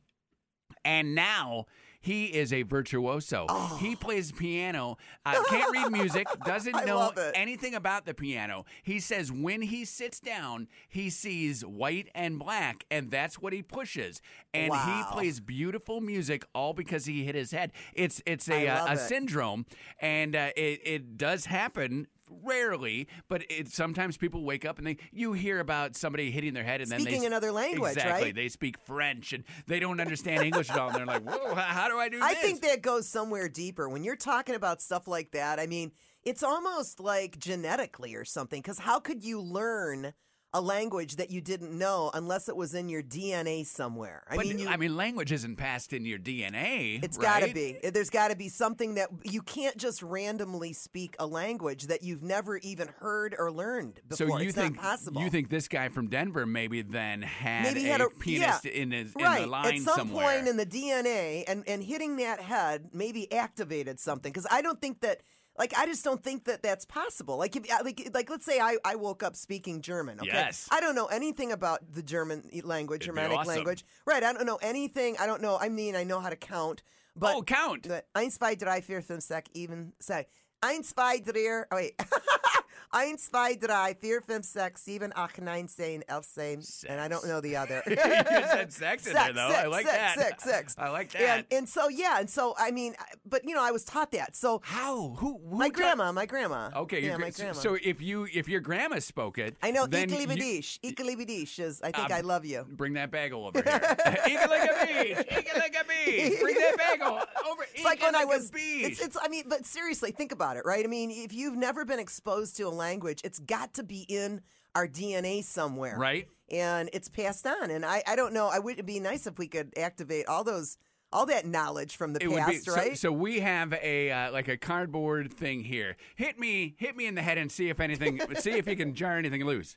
[0.85, 1.67] and now
[2.03, 3.47] he is a virtuoso.
[3.79, 6.85] He plays piano, uh, can't read music, doesn't Oh.
[6.87, 8.65] Know anything about the piano.
[8.83, 13.61] He says when he sits down, he sees white and black, and that's what he
[13.63, 14.23] pushes.
[14.55, 15.05] And Wow.
[15.09, 17.73] he plays beautiful music all because he hit his head.
[17.93, 19.67] It's it's a uh, a syndrome,
[20.01, 22.07] and uh, it it does happen.
[22.45, 26.63] Rarely, but it, sometimes people wake up and they you hear about somebody hitting their
[26.65, 28.35] head and then Speaking another language, exactly right?
[28.35, 31.63] they speak French and they don't understand English at all and they're like whoa how,
[31.63, 32.43] how do I do I this?
[32.43, 33.89] think that goes somewhere deeper.
[33.89, 35.91] When you're talking about stuff like that, I mean,
[36.23, 38.61] it's almost like genetically or something.
[38.63, 40.13] Because how could you learn
[40.53, 44.25] a language that you didn't know unless it was in your DNA somewhere?
[44.29, 47.03] I but, mean, you, I mean language isn't passed in your DNA.
[47.03, 47.41] It's right?
[47.41, 47.79] got to be.
[47.83, 52.03] Eh, there's got to be something that you can't just randomly speak a language that
[52.03, 54.29] you've never even heard or learned before.
[54.29, 55.23] So you it's think not possible.
[55.23, 58.65] you think this guy from Denver maybe then had Maybe he a, had a pianist
[58.65, 59.37] yeah, in his right.
[59.39, 60.35] in the line At some somewhere?
[60.35, 64.81] point in the DNA and and hitting that head maybe activated something because I don't
[64.81, 65.21] think that.
[65.61, 67.37] Like I just don't think that that's possible.
[67.37, 70.19] Like if uh, like like let's say I, I woke up speaking German.
[70.19, 70.67] Okay, Yes.
[70.73, 73.55] I don't know anything about the German language, It'd Germanic awesome.
[73.57, 73.85] language.
[74.07, 74.23] Right.
[74.25, 75.17] I don't know anything.
[75.21, 75.59] I don't know.
[75.61, 76.83] I mean, I know how to count.
[77.15, 77.83] But oh, count.
[77.83, 80.27] the eins, zwei, drei, vier, fünf, sechs, even, say.
[80.63, 81.95] Eins, zwei, drei, oh, wait.
[82.93, 87.25] Eins, zwei, drei, vier, fünf, sechs, sieben, acht, nine, zehn, elf, zehn, and I don't
[87.25, 87.83] know the other.
[87.89, 89.49] you said sex in there, though.
[89.49, 90.19] six, I like six, that.
[90.19, 90.75] six, six.
[90.77, 91.21] I like that.
[91.21, 94.35] And, and so yeah, and so I mean, but you know, I was taught that.
[94.35, 95.15] So How?
[95.19, 95.39] Who?
[95.39, 96.71] who my grandma, my grandma.
[96.75, 97.53] Okay, yeah, your, my grandma.
[97.53, 100.09] So if you if your grandma spoke it, I know then.
[100.11, 101.81] Ikalibidish is.
[101.83, 102.67] I think Um, I love you.
[102.69, 103.81] Bring that bagel over here.
[103.81, 104.49] It
[104.89, 105.27] beach.
[105.31, 106.41] Eat it like a beach.
[106.41, 107.21] Bring that bagel
[107.51, 107.63] over.
[107.73, 108.51] It's like when I was.
[108.51, 108.87] Beach.
[108.87, 109.17] It's, it's.
[109.23, 110.85] I mean, but seriously, think about it, right?
[110.85, 114.41] I mean, if you've never been exposed to a language, it's got to be in
[114.75, 116.29] our DNA somewhere, Right.
[116.51, 117.71] And it's passed on.
[117.71, 118.49] And I, I don't know.
[118.49, 120.79] I would it'd be nice if we could activate all those,
[121.13, 122.99] all that knowledge from the It past, be so, right?
[122.99, 123.13] so.
[123.13, 125.97] We have a uh, like a cardboard thing here.
[126.17, 128.21] Hit me, hit me in the head, and see if anything.
[128.39, 129.77] see if you can jar anything loose.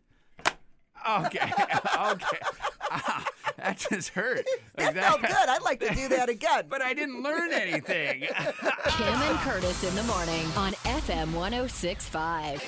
[1.07, 1.39] Okay,
[1.99, 2.38] okay.
[2.89, 3.25] Ah,
[3.57, 4.45] that just hurt.
[4.75, 5.31] Like that felt good.
[5.49, 6.65] I'd like to do that again.
[6.67, 8.21] But I didn't learn anything.
[8.87, 12.59] Kim and Curtis in the morning on FM 1065.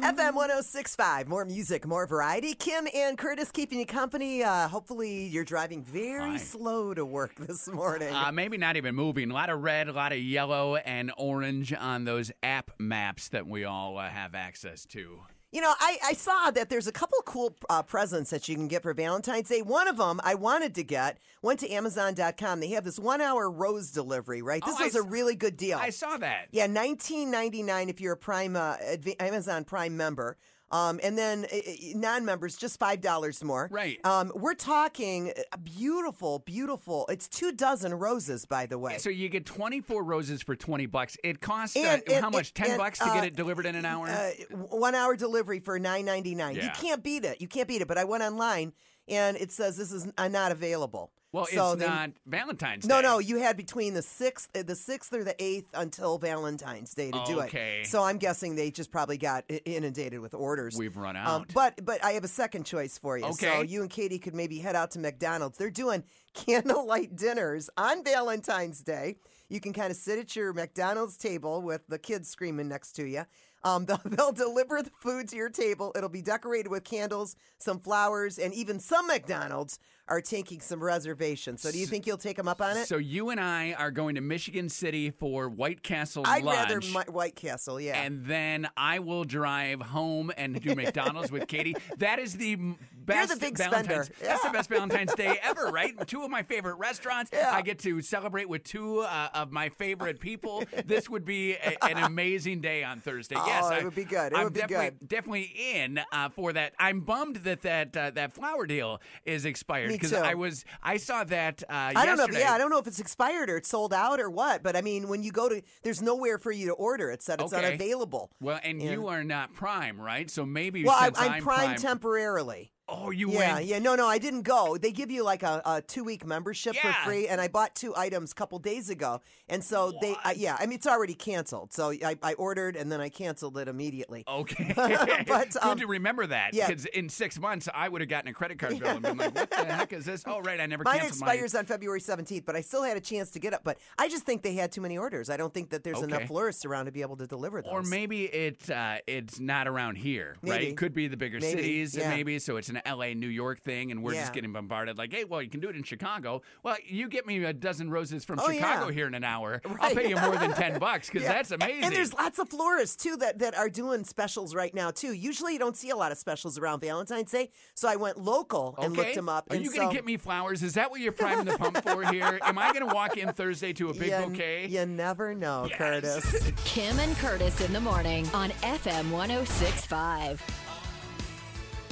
[0.00, 1.26] FM 1065.
[1.26, 2.54] More music, more variety.
[2.54, 4.44] Kim and Curtis keeping you company.
[4.44, 6.38] Uh, hopefully, you're driving very Fine.
[6.38, 8.14] slow to work this morning.
[8.14, 9.30] Uh, maybe not even moving.
[9.30, 13.46] A lot of red, a lot of yellow, and orange on those app maps that
[13.46, 15.18] we all uh, have access to.
[15.52, 18.68] You know, I, I saw that there's a couple cool uh, presents that you can
[18.68, 19.62] get for Valentine's Day.
[19.62, 22.60] One of them I wanted to get, went to Amazon.com.
[22.60, 24.62] They have this one hour rose delivery, right?
[24.64, 25.78] This Oh, I was a s- really good deal.
[25.78, 26.48] I saw that.
[26.50, 28.76] Yeah, nineteen ninety nine if you're a Prime uh,
[29.20, 30.36] Amazon Prime member.
[30.70, 31.56] Um, and then uh,
[31.94, 33.68] non-members just five dollars more.
[33.70, 34.04] Right.
[34.04, 37.06] Um, we're talking a beautiful, beautiful.
[37.08, 38.98] It's two dozen roses, by the way.
[38.98, 41.16] So you get 24 roses for 20 bucks.
[41.22, 42.52] It costs uh, And- and- how much?
[42.54, 44.08] 10 and, bucks to uh, get it delivered in an hour?
[44.08, 44.30] Uh,
[44.70, 46.56] one hour delivery for nine ninety nine.
[46.56, 47.40] You can't beat it.
[47.40, 47.88] You can't beat it.
[47.88, 48.72] But I went online
[49.08, 51.12] and it says this is uh, not available.
[51.32, 52.88] Well, so it's not Valentine's Day.
[52.88, 57.10] No, no, you had between the sixth, the sixth or the eighth until Valentine's Day
[57.10, 57.46] to do it.
[57.46, 57.80] Okay.
[57.82, 57.86] it.
[57.88, 60.76] So I'm guessing they just probably got inundated with orders.
[60.76, 61.52] We've run Um, out.
[61.52, 63.24] but but I have a second choice for you.
[63.24, 63.66] So Okay.
[63.66, 65.58] you and Katie could maybe head out to McDonald's.
[65.58, 69.16] They're doing candlelight dinners on Valentine's Day.
[69.48, 73.04] You can kind of sit at your McDonald's table with the kids screaming next to
[73.04, 73.24] you.
[73.64, 75.92] Um, they'll, they'll deliver the food to your table.
[75.96, 81.62] It'll be decorated with candles, some flowers, and even some McDonald's are taking some reservations.
[81.62, 82.86] So do you think you'll take them up on it?
[82.86, 86.58] So you and I are going to Michigan City for White Castle I'd lunch.
[86.58, 88.00] rather Mi- White Castle, yeah.
[88.02, 91.74] and then I will drive home and do McDonald's with Katie.
[91.98, 94.06] That is the m- best the big Valentine's.
[94.06, 94.14] spender.
[94.22, 95.94] That's the best Valentine's Day ever, right?
[96.06, 97.30] Two of my favorite restaurants.
[97.32, 97.50] Yeah.
[97.52, 100.64] I get to celebrate with two uh, of my favorite people.
[100.86, 103.34] This would be a, an amazing day on Thursday.
[103.34, 104.32] yes, Oh, it I- would be good.
[104.32, 105.08] It I'm would be definitely, good.
[105.08, 106.74] Definitely in uh, for that.
[106.78, 110.12] I'm bummed that that uh, that flower deal is expired Me because.
[110.12, 111.62] I was I saw that.
[111.68, 112.24] Uh, I don't know.
[112.24, 114.62] If, yeah, I don't know if it's expired or it's sold out or what.
[114.62, 117.10] But I mean, when you go to, there's nowhere for you to order.
[117.10, 117.66] It said it's Okay.
[117.66, 118.30] unavailable.
[118.40, 118.92] Well, and Yeah.
[118.92, 120.30] you are not Prime, right?
[120.30, 122.72] So maybe Well, I, I'm I'm prime, temporarily.
[122.88, 123.66] Oh, you Yeah, went.
[123.66, 123.76] yeah.
[123.76, 124.76] Yeah, no, no, I didn't go.
[124.76, 126.92] They give you like a, a two week membership Yeah.
[126.92, 130.34] for free, and I bought two items a couple days ago, and so they, uh,
[130.36, 130.56] yeah.
[130.58, 131.72] I mean, it's already canceled.
[131.72, 134.24] So I, I ordered and then I canceled it immediately.
[134.28, 134.72] Okay.
[135.26, 136.54] But, Good um, to remember that.
[136.54, 136.68] yeah.
[136.68, 139.34] Because in six months, I would have gotten a credit card bill and been like,
[139.34, 140.22] what the heck is this?
[140.26, 140.60] Oh, right.
[140.60, 143.52] I never Mine expires on February 17th, but I still had a chance to get
[143.52, 143.60] it.
[143.64, 145.28] But I just think they had too many orders.
[145.30, 147.72] I don't think that there's enough florists around to be able to deliver those.
[147.72, 150.62] Or maybe it uh, it's not around here, right?
[150.62, 152.10] It could be the bigger Maybe, cities, yeah.
[152.10, 152.38] maybe.
[152.38, 154.20] So it's an LA, New York thing, and we're Yeah.
[154.22, 154.98] just getting bombarded.
[154.98, 156.42] Like, hey, well, you can do it in Chicago.
[156.62, 158.92] Well, you get me a dozen roses from Oh, Chicago yeah.
[158.94, 159.60] here in an hour.
[159.80, 161.32] I'll pay you more than ten bucks because Yeah.
[161.34, 161.84] that's amazing.
[161.84, 165.12] And there's lots of florists too that, that are doing specials right now too.
[165.12, 168.74] Usually you don't see a lot of specials around Valentine's Day, so I went local
[168.78, 169.50] and looked them up.
[169.50, 170.62] Are and you so, going to get me flowers?
[170.62, 172.38] Is that what you're priming the pump for here?
[172.42, 174.66] Am I going to walk in Thursday to a big you, bouquet?
[174.68, 175.78] You never know, Yes.
[175.78, 176.52] Curtis.
[176.64, 180.65] Kim and Curtis in the morning on FM 1065.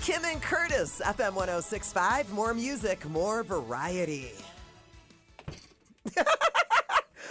[0.05, 2.31] Kim and Curtis, FM 1065.
[2.31, 4.33] More music, more variety.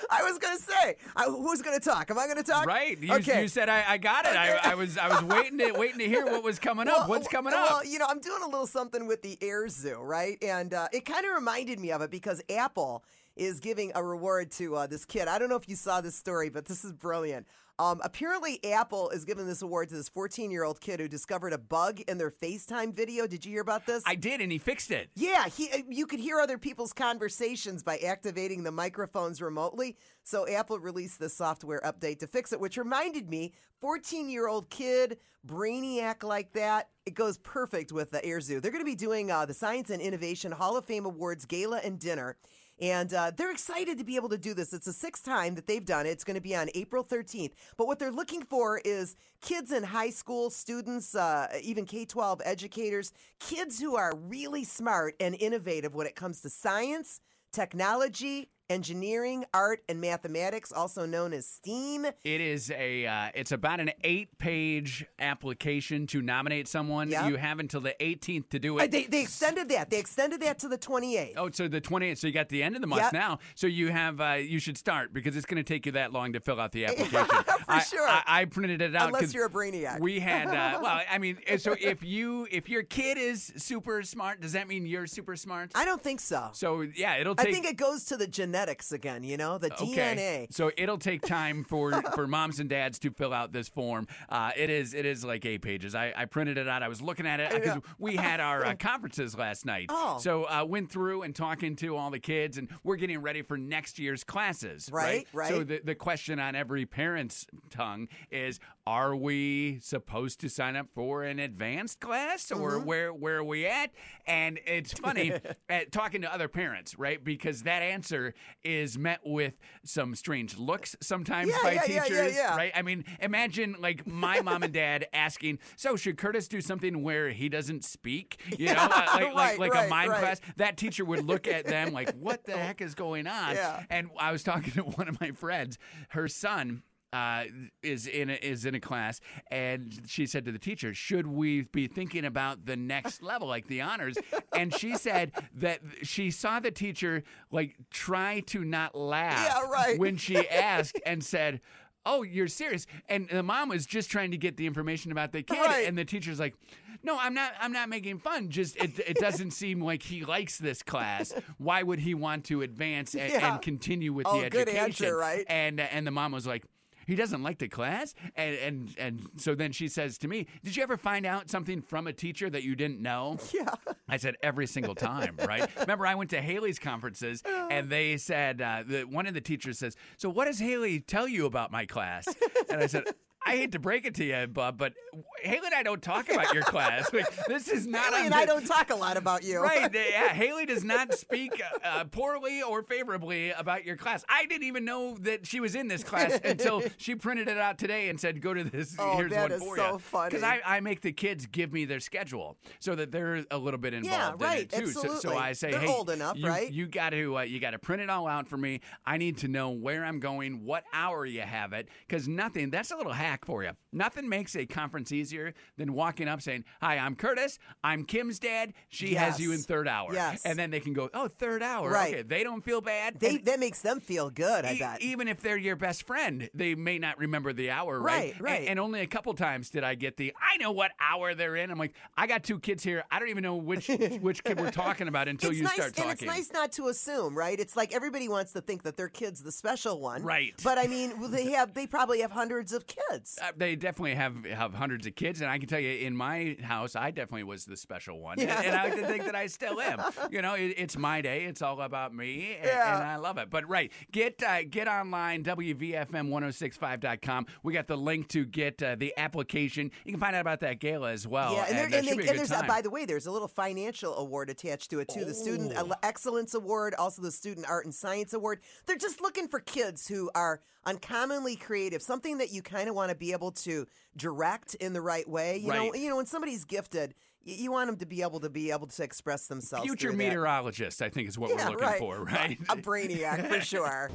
[0.09, 2.09] I was going to say, I, who's going to talk?
[2.09, 2.65] Am I going to talk?
[2.65, 2.99] Right.
[2.99, 3.43] You, okay.
[3.43, 4.35] you said I, I got it.
[4.35, 7.07] I, I was I was waiting to waiting to hear what was coming up.
[7.09, 7.71] What's coming well, up?
[7.71, 10.43] Well, you know, I'm doing a little something with the Air Zoo, right?
[10.43, 13.03] And uh, it kind of reminded me of it because Apple
[13.35, 15.27] is giving a reward to uh, this kid.
[15.27, 17.45] I don't know if you saw this story, but this is brilliant.
[17.79, 21.53] Um, apparently, Apple is giving this award to this 14 year old kid who discovered
[21.53, 23.25] a bug in their FaceTime video.
[23.25, 24.03] Did you hear about this?
[24.05, 25.09] I did, and he fixed it.
[25.15, 29.97] Yeah, he, uh, you could hear other people's conversations by activating the microphones remotely.
[30.23, 34.69] So Apple released this software update to fix it, which reminded me 14 year old
[34.69, 36.89] kid, brainiac like that.
[37.07, 38.59] It goes perfect with the Air Zoo.
[38.59, 41.81] They're going to be doing uh, the Science and Innovation Hall of Fame Awards Gala
[41.83, 42.37] and Dinner.
[42.83, 44.73] And uh, they're excited to be able to do this.
[44.73, 46.09] It's the sixth time that they've done it.
[46.09, 47.51] It's going to be on April 13th.
[47.77, 52.41] But what they're looking for is kids in high school, students, uh, even K 12
[52.43, 57.21] educators, kids who are really smart and innovative when it comes to science,
[57.53, 62.05] technology, engineering, art, and mathematics, also known as STEAM.
[62.23, 63.05] It is a.
[63.05, 67.09] Uh, it's about an eight-page application to nominate someone.
[67.09, 67.29] Yep.
[67.29, 68.91] You have until the 18th to do Uh, it.
[68.91, 69.89] They, they extended that.
[69.89, 71.33] They extended that to the 28th.
[71.37, 72.17] Oh, so the 28th.
[72.17, 73.13] So you got the end of the month Yep.
[73.13, 73.39] now.
[73.55, 74.19] So you have.
[74.19, 76.71] Uh, you should start because it's going to take you that long to fill out
[76.71, 77.25] the application.
[77.63, 78.07] For I, sure.
[78.07, 79.07] I, I printed it out.
[79.07, 79.99] Unless you're a brainiac.
[79.99, 80.47] We had.
[80.47, 84.67] Uh, well, I mean, so if you if your kid is super smart, does that
[84.67, 85.71] mean you're super smart?
[85.75, 86.49] I don't think so.
[86.53, 89.73] so yeah, it'll Take, I think it goes to the genetics again, you know, the
[89.73, 90.45] Okay.
[90.47, 90.53] DNA.
[90.53, 94.07] So it'll take time for for moms and dads to fill out this form.
[94.29, 95.95] Uh, it is it is like eight pages.
[95.95, 96.83] I, I printed it out.
[96.83, 99.87] I was looking at it because we had our uh, conferences last night.
[99.89, 100.17] Oh.
[100.19, 103.57] So uh, went through and talking to all the kids, and we're getting ready for
[103.57, 104.89] next year's classes.
[104.91, 105.67] Right, So right.
[105.67, 111.23] the the question on every parent's tongue is: Are we supposed to sign up for
[111.23, 112.85] an advanced class, or Mm-hmm.
[112.85, 113.91] where where are we at?
[114.27, 115.31] And it's funny
[115.69, 117.23] at talking to other parents, right?
[117.23, 119.53] Because that answer is met with
[119.85, 122.55] some strange looks sometimes Yeah, by yeah, teachers, yeah, yeah.
[122.57, 122.71] right?
[122.75, 127.29] I mean, imagine like my mom and dad asking, "So should Curtis do something where
[127.29, 130.19] he doesn't speak?" You know, uh, like like, right, a mind right.
[130.19, 130.41] class.
[130.57, 133.55] That teacher would look at them like, "What the heck is going on?"
[133.89, 135.77] And I was talking to one of my friends.
[136.09, 137.43] Her son uh,
[137.81, 139.21] is in a, is in a class,
[139.51, 143.67] and she said to the teacher, "Should we be thinking about the next level, like
[143.67, 144.17] the honors?"
[144.51, 149.99] And she said that she saw the teacher like try to not laugh Yeah, right.
[149.99, 151.61] when she asked and said.
[152.05, 152.85] Oh, you're serious?
[153.07, 155.87] And the mom was just trying to get the information about the kid, Right.
[155.87, 156.53] and the teacher's like,
[157.01, 157.53] "No, I'm not.
[157.61, 158.49] I'm not making fun.
[158.49, 161.31] Just it, it doesn't seem like he likes this class.
[161.59, 163.53] Why would he want to advance and, Yeah.
[163.53, 165.45] and continue with Oh, the good education?" answer, right?
[165.47, 166.65] And and the mom was like,
[167.07, 170.75] he doesn't like the class, and and and so then she says to me, "Did
[170.75, 173.73] you ever find out something from a teacher that you didn't know?" Yeah.
[174.07, 175.69] I said every single time, right?
[175.79, 179.79] Remember, I went to Haley's conferences, and they said uh, the, one of the teachers
[179.79, 182.27] says, "So what does Haley tell you about my class?"
[182.69, 183.05] And I said.
[183.45, 184.93] I hate to break it to you, Bob, but
[185.41, 187.11] Haley and I don't talk about your class.
[187.13, 188.05] Like, this is not.
[188.13, 189.59] Haley and the- I don't talk a lot about you.
[189.61, 189.91] Right.
[190.13, 190.29] Yeah.
[190.29, 191.51] Haley does not speak
[191.83, 194.23] uh, poorly or favorably about your class.
[194.29, 197.77] I didn't even know that she was in this class until she printed it out
[197.77, 198.95] today and said, "Go to this.
[198.97, 200.29] Oh, Here's that one is for so you." funny.
[200.29, 203.79] Because I, I make the kids give me their schedule so that they're a little
[203.79, 204.91] bit involved Yeah, right, in it too.
[204.91, 205.37] So, so.
[205.37, 206.71] I say, They're "Hey, old enough, you, right?
[206.71, 208.81] You got to uh, you got to print it all out for me.
[209.05, 212.69] I need to know where I'm going, what hour you have it, because nothing.
[212.69, 213.71] That's a little hack for you.
[213.91, 217.59] Nothing makes a conference easier than walking up saying, "Hi, I'm Curtis.
[217.83, 218.73] I'm Kim's dad.
[218.89, 220.43] She has you in third hour." Yes.
[220.45, 221.89] And then they can go, "Oh, third hour.
[221.89, 222.13] Right.
[222.13, 223.19] Okay." They don't feel bad.
[223.19, 225.01] They, And that makes them feel good, I e- bet.
[225.01, 228.33] Even if they're your best friend, they may not remember the hour, right?
[228.33, 228.59] Right, right.
[228.61, 231.55] And, and only a couple times did I get the, I know what hour they're
[231.55, 231.69] in.
[231.71, 233.03] I'm like, I got two kids here.
[233.11, 233.87] I don't even know which
[234.21, 236.11] which kid we're talking about until it's you nice, start talking.
[236.11, 237.59] and it's nice not to assume, right?
[237.59, 240.53] It's like everybody wants to think that their kid's the special one, Right.
[240.63, 243.22] But I mean, they have they probably have hundreds of kids.
[243.41, 246.57] Uh, they definitely have have hundreds of kids, and I can tell you, in my
[246.61, 248.57] house, I definitely was the special one, Yeah.
[248.57, 250.01] and, and I like to think that I still am.
[250.31, 252.95] You know, it, it's my day; it's all about me, and, Yeah.
[252.95, 253.49] and I love it.
[253.49, 257.45] But right, get uh, get online wvfm1065.com.
[257.63, 259.91] We got the link to get uh, the application.
[260.05, 261.53] You can find out about that gala as well.
[261.53, 262.67] yeah, and, there, uh, and, they, and there's time.
[262.67, 265.25] by the way, there's a little financial award attached to it too.
[265.25, 265.73] The Student.
[266.03, 268.59] Excellence Award, also the Student Art and Science Award.
[268.85, 273.09] They're just looking for kids who are uncommonly creative, something that you kind of want
[273.09, 273.85] to be able to
[274.17, 275.57] direct in the right way.
[275.57, 278.49] You know, you know, when somebody's gifted, you, you want them to be able to
[278.49, 279.85] be able to express themselves.
[279.85, 280.17] Future through that.
[280.17, 281.99] meteorologist, I think, is what Yeah, we're looking right.
[281.99, 282.57] for, right?
[282.69, 284.11] A brainiac for sure.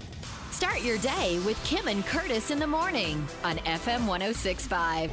[0.50, 5.10] Start your day with Kim and Curtis in the morning on FM 1065.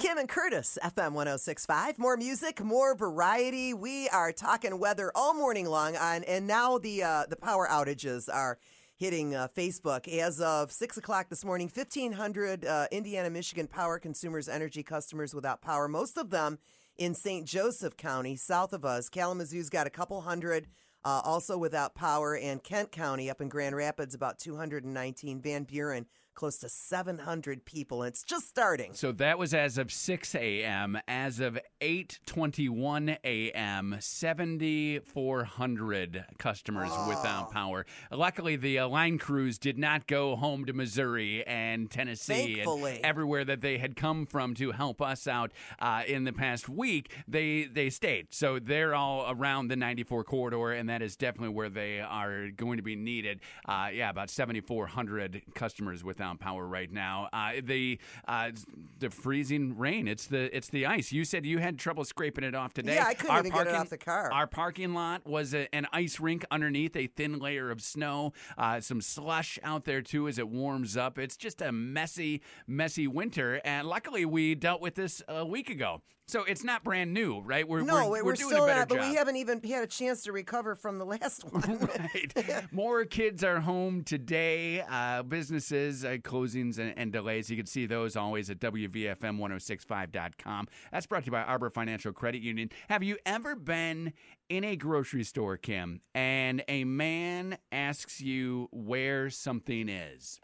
[0.00, 1.98] Kim and Curtis, FM 1065.
[1.98, 3.72] More music, more variety.
[3.72, 8.28] We are talking weather all morning long on, and now the uh, the power outages
[8.32, 8.58] are
[8.96, 10.08] hitting uh, Facebook.
[10.08, 15.60] As of 6 o'clock this morning, 1,500 uh, Indiana, Michigan power consumers, energy customers without
[15.62, 16.58] power, most of them
[16.96, 17.46] in St.
[17.46, 19.08] Joseph County, south of us.
[19.08, 20.68] Kalamazoo's got a couple hundred.
[21.06, 25.38] Uh, also without power, and Kent County up in Grand Rapids, about 219.
[25.42, 28.02] Van Buren, close to 700 people.
[28.02, 28.92] And it's just starting.
[28.94, 30.98] So that was as of 6 a.m.
[31.06, 37.86] As of 8:21 a.m., 7,400 customers without power.
[38.10, 42.96] Luckily, the uh, line crews did not go home to Missouri and Tennessee Thankfully.
[42.96, 46.68] and everywhere that they had come from to help us out uh, in the past
[46.68, 47.10] week.
[47.28, 51.68] They they stayed, so they're all around the 94 corridor, and that is definitely where
[51.68, 53.40] they are going to be needed.
[53.66, 57.28] Uh, yeah, about 7,400 customers without power right now.
[57.32, 58.50] Uh, the uh,
[58.98, 60.08] the freezing rain.
[60.08, 61.12] It's the it's the ice.
[61.12, 62.94] You said you had trouble scraping it off today.
[62.96, 64.32] Yeah, I couldn't even get it off the car.
[64.32, 68.32] Our parking lot was a, an ice rink underneath a thin layer of snow.
[68.56, 71.18] Uh, some slush out there too as it warms up.
[71.18, 73.60] It's just a messy, messy winter.
[73.64, 76.00] And luckily, we dealt with this a week ago.
[76.26, 77.68] So it's not brand new, right?
[77.68, 79.10] We're, No, we're, we're, doing still a better not, but job.
[79.10, 81.86] we haven't even had a chance to recover from the last one.
[81.98, 82.72] right.
[82.72, 84.80] More kids are home today.
[84.88, 87.50] Uh, businesses, uh, closings, and, and delays.
[87.50, 90.68] You can see those always at WVFM1065.com.
[90.90, 92.70] That's brought to you by Arbor Financial Credit Union.
[92.88, 94.14] Have you ever been
[94.48, 100.40] in a grocery store, Kim, and a man asks you where something is?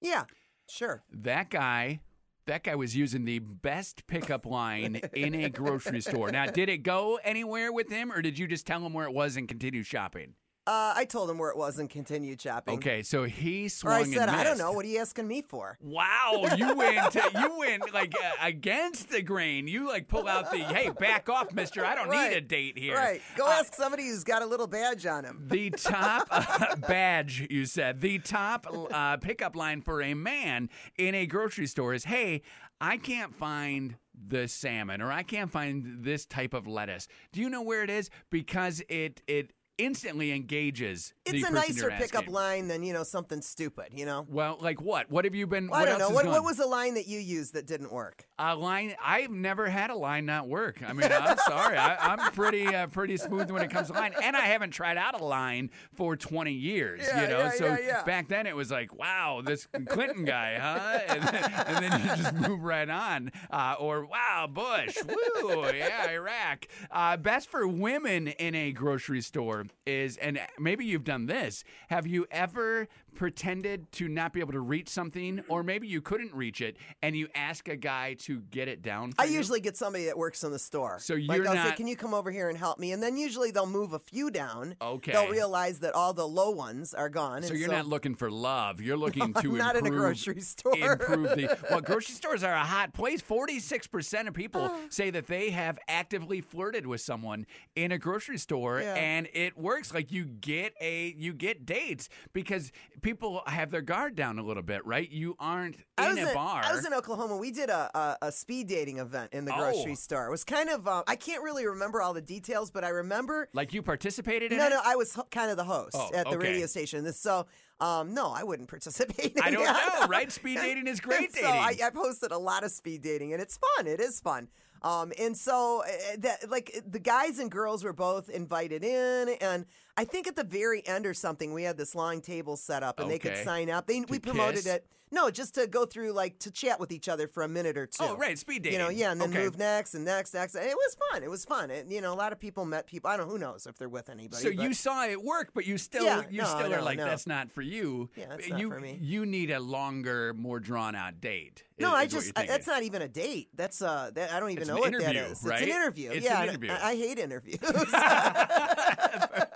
[0.00, 0.24] yeah,
[0.68, 1.02] sure.
[1.12, 2.00] That guy.
[2.46, 6.30] That guy was using the best pickup line in a grocery store.
[6.30, 9.12] Now, did it go anywhere with him, or did you just tell him where it
[9.12, 10.34] was and continue shopping?
[10.70, 12.74] Uh, I told him where it was and continued shopping.
[12.76, 14.70] Okay, so he Or swung I said, I don't know.
[14.70, 15.76] What are you asking me for?
[15.82, 19.66] Wow, you went you went like uh, against the grain.
[19.66, 21.84] You like pull out the hey, back off, Mister.
[21.84, 22.30] I don't Right.
[22.30, 22.94] need a date here.
[22.94, 23.20] Right.
[23.36, 25.44] Go Uh, ask somebody who's got a little badge on him.
[25.48, 28.00] the top uh, badge, you said.
[28.00, 32.42] The top uh, pickup line for a man in a grocery store is, "Hey,
[32.80, 33.96] I can't find."
[34.28, 37.08] The salmon, or I can't find this type of lettuce.
[37.32, 38.10] Do you know where it is?
[38.28, 41.14] Because it it instantly engages.
[41.34, 42.32] It's a nicer pickup asking.
[42.32, 44.26] line than, you know, something stupid, you know?
[44.28, 45.10] Well, like what?
[45.10, 45.68] What have you been?
[45.72, 46.14] I what don't else know.
[46.14, 48.26] What, what was the line that you used that didn't work?
[48.38, 48.94] A line.
[49.02, 50.82] I've never had a line not work.
[50.86, 51.76] I mean, I'm sorry.
[51.76, 54.96] I, I'm pretty uh, pretty smooth when it comes to line, and I haven't tried
[54.96, 57.00] out a line for 20 years.
[57.06, 58.02] Yeah, you know, yeah, so yeah.
[58.04, 61.00] back then it was like, wow, this Clinton guy, huh?
[61.08, 63.32] And then, and then you just move right on.
[63.50, 66.66] Uh, or wow, Bush, woo, yeah, Iraq.
[66.90, 71.64] Uh, best for women in a grocery store is, and maybe you've done this.
[71.88, 76.34] Have you ever pretended to not be able to reach something, or maybe you couldn't
[76.34, 79.12] reach it, and you ask a guy to get it down?
[79.12, 79.36] For I you?
[79.36, 80.98] usually get somebody that works in the store.
[81.00, 83.16] So you're I'll say, not- "Can you come over here and help me?" And then
[83.16, 84.76] usually they'll move a few down.
[84.80, 85.12] Okay.
[85.12, 87.42] They'll realize that all the low ones are gone.
[87.42, 88.80] So you're not looking for love.
[88.80, 90.74] You're looking to Not in a improve- grocery store.
[90.76, 91.80] improve the well.
[91.80, 93.20] Grocery stores are a hot place.
[93.20, 97.46] Forty six percent of people say that they have actively flirted with someone
[97.76, 98.94] in a grocery store, Yeah.
[98.94, 99.92] and it works.
[99.92, 102.72] Like you get a you get dates because
[103.02, 105.10] people have their guard down a little bit, right?
[105.10, 106.62] You aren't I in was a in, bar.
[106.64, 107.36] I was in Oklahoma.
[107.36, 109.58] We did a, a, a speed dating event in the Oh.
[109.58, 110.26] grocery store.
[110.26, 113.48] It was kind of uh, I can't really remember all the details, but I remember.
[113.52, 114.70] like you participated in No, it.
[114.70, 116.48] no, I was ho- kind of the host Oh, at the okay.
[116.48, 117.10] radio station.
[117.12, 117.46] So,
[117.80, 119.32] um, no, I wouldn't participate.
[119.36, 119.98] In I don't that.
[120.02, 120.30] know, right?
[120.30, 121.86] Speed dating is great And so I, dating.
[121.86, 123.86] I posted a lot of speed dating, and it's fun.
[123.86, 124.48] It is fun.
[124.82, 129.66] Um, and so uh, that like the guys and girls were both invited in, and
[130.00, 133.00] I think at the very end or something, we had this long table set up,
[133.00, 133.86] and they could sign up.
[133.86, 134.86] They we promoted it.
[135.12, 137.86] No, just to go through like to chat with each other for a minute or
[137.86, 138.04] two.
[138.04, 138.78] Oh, right, speed dating.
[138.78, 139.42] You know, yeah, and then Okay.
[139.42, 140.54] move next and next, next.
[140.54, 141.22] It was fun.
[141.24, 141.70] It was fun.
[141.70, 143.10] It, you know, a lot of people met people.
[143.10, 143.26] I don't.
[143.26, 144.40] know Who knows if they're with anybody?
[144.42, 147.04] So you saw it work, but you still Yeah, you no, still are like no.
[147.06, 148.08] that's not for you.
[148.16, 148.98] Yeah, that's not you for me.
[149.02, 151.64] you need a longer, more drawn out date.
[151.78, 153.48] No, I just I, that's not even a date.
[153.54, 155.42] That's uh, that, I don't even It's know an what interview, that is.
[155.42, 155.60] right?
[155.62, 156.10] It's an interview.
[156.12, 156.70] It's yeah, an interview.
[156.70, 157.58] I, I hate interviews.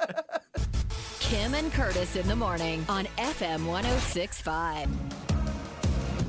[1.35, 4.89] Kim and Curtis in the morning on FM 1065.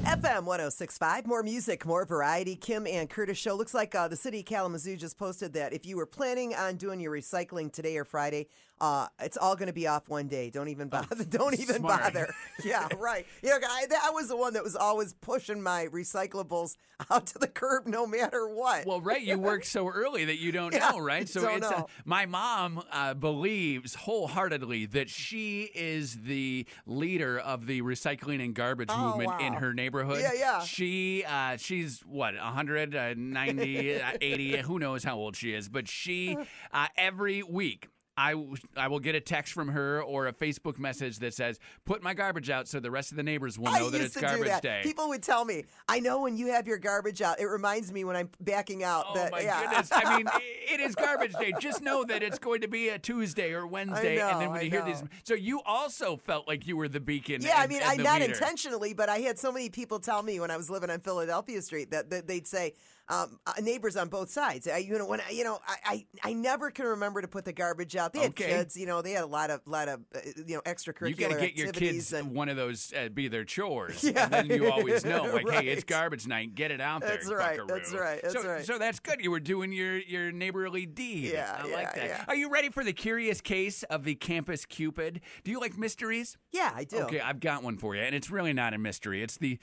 [0.04, 2.56] FM 1065, more music, more variety.
[2.56, 3.54] Kim and Curtis show.
[3.54, 6.78] Looks like uh, the city of Kalamazoo just posted that if you were planning on
[6.78, 8.48] doing your recycling today or Friday,
[8.82, 10.50] uh, it's all going to be off one day.
[10.50, 11.24] Don't even bother.
[11.30, 12.04] Don't even smart.
[12.04, 12.34] bother.
[12.64, 13.26] Yeah, right.
[13.44, 16.76] You know, I, that was the one that was always pushing my recyclables
[17.12, 18.86] out to the curb no matter what.
[18.86, 21.28] Well, right, you work so early that you don't Yeah, know, right?
[21.28, 21.88] So it's know.
[22.06, 28.90] my mom uh, believes wholeheartedly that she is the leader of the recycling and garbage
[28.92, 30.22] Oh, movement in her neighborhood.
[30.22, 30.60] Yeah, yeah.
[30.62, 35.70] She uh, she's what 100, uh, 90, uh, 80, who knows how old she is,
[35.70, 36.38] but she
[36.74, 40.80] uh, every week I, w- I will get a text from her or a Facebook
[40.80, 43.80] message that says, "Put my garbage out so the rest of the neighbors will I
[43.80, 44.62] know that used it's to do garbage that.
[44.62, 47.92] day." People would tell me, "I know when you have your garbage out." It reminds
[47.92, 49.06] me when I'm backing out.
[49.10, 49.62] Oh that, my yeah.
[49.62, 49.90] goodness!
[49.92, 50.28] I mean,
[50.72, 51.52] it is garbage day.
[51.60, 54.64] Just know that it's going to be a Tuesday or Wednesday, and then when I
[54.64, 57.42] you hear these, so you also felt like you were the beacon.
[57.42, 58.34] Yeah, I mean, I not leader.
[58.34, 61.62] intentionally, but I had so many people tell me when I was living on Philadelphia
[61.62, 62.74] Street that, that they'd say
[63.08, 64.68] um, uh, neighbors on both sides.
[64.68, 65.76] I, you know, when I, you know, I,
[66.24, 68.14] I I never can remember to put the garbage out.
[68.14, 68.48] They had Okay.
[68.48, 71.16] kids, you know, they had a lot of lot of uh, you know extracurricular You
[71.16, 74.24] got to get your kids and one of those uh, be their chores, Yeah.
[74.24, 76.56] and then you always know, like, hey, it's garbage night.
[76.56, 77.12] Get it out there.
[77.12, 77.80] That's right, buckaroo.
[77.80, 78.66] that's right, that's so, right.
[78.66, 79.22] So that's good.
[79.22, 81.32] You were doing your your neighborly deed.
[81.34, 82.06] Yeah, I yeah, like that.
[82.06, 82.26] yeah.
[82.28, 85.22] Are you ready for the curious case of the campus cupid?
[85.44, 86.38] Do you like mysteries?
[86.52, 86.98] yeah, I do.
[87.02, 89.22] Okay, I've got one for you, and it's really not a mystery.
[89.22, 89.60] It's the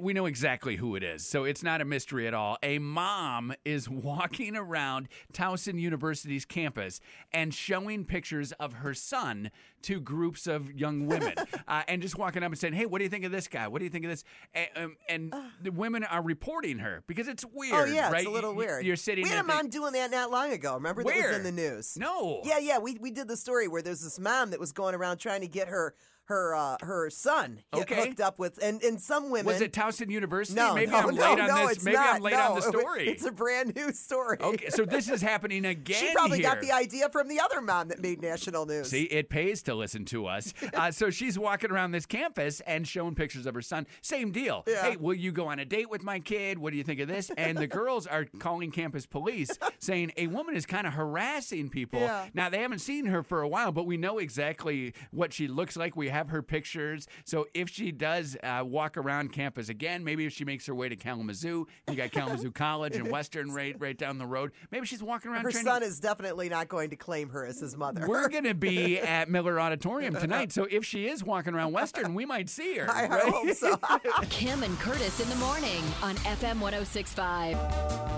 [0.00, 2.58] we know exactly who it is, so it's not a mystery at all.
[2.62, 7.00] A mom is walking around Towson University's campus
[7.32, 9.50] and showing pictures of her son
[9.82, 11.34] to groups of young women,
[11.68, 13.68] uh, and just walking up and saying, "Hey, what do you think of this guy?
[13.68, 14.24] What do you think of this?"
[14.54, 17.74] And, um, and the women are reporting her because it's weird.
[17.74, 18.20] Oh yeah, right?
[18.20, 18.84] it's a little weird.
[18.84, 19.24] You're sitting.
[19.24, 20.74] We had a mom doing that not long ago.
[20.74, 21.28] Remember that Where?
[21.28, 21.96] was in the news.
[21.98, 22.40] No.
[22.44, 22.78] Yeah, yeah.
[22.78, 25.48] We we did the story where there's this mom that was going around trying to
[25.48, 25.94] get her
[26.26, 27.94] her uh, her son Okay.
[28.08, 29.46] hooked up with, and and some women.
[29.46, 30.58] Was it Towson University?
[30.58, 31.76] No, maybe no, I'm no, late on no, this.
[31.76, 32.16] it's Maybe not.
[32.16, 33.08] I'm late no, on the story.
[33.08, 34.38] It's a brand new story.
[34.40, 35.96] Okay, so this is happening again.
[36.00, 38.88] She probably got the idea from the other mom that made national news.
[38.90, 40.52] See, it pays to listen to us.
[40.74, 43.86] Uh, so she's walking around this campus and showing pictures of her son.
[44.02, 44.64] Same deal.
[44.66, 44.82] Yeah.
[44.90, 46.58] Hey, will you go on a date with my kid?
[46.58, 47.30] What do you think of this?
[47.36, 52.00] And the girls are calling campus police saying a woman is kind of harassing people.
[52.00, 52.26] Yeah.
[52.34, 55.76] Now, they haven't seen her for a while, but we know exactly what she looks
[55.76, 55.94] like.
[55.96, 57.06] We have her pictures.
[57.24, 60.88] So if she does uh, walk around campus again, maybe if she makes her way
[60.88, 64.52] to Kalamazoo, you got Kalamazoo College and Western right, right down the road.
[64.70, 67.44] Maybe she's walking around her trying son to is definitely not going to claim her
[67.44, 68.06] as his mother.
[68.06, 72.14] we're going to be at Miller Auditorium tonight, so if she is walking around Western,
[72.14, 72.88] we might see her.
[72.90, 73.32] I right?
[73.32, 73.76] hope so.
[74.30, 78.13] Kim and Curtis in the morning on FM 1065.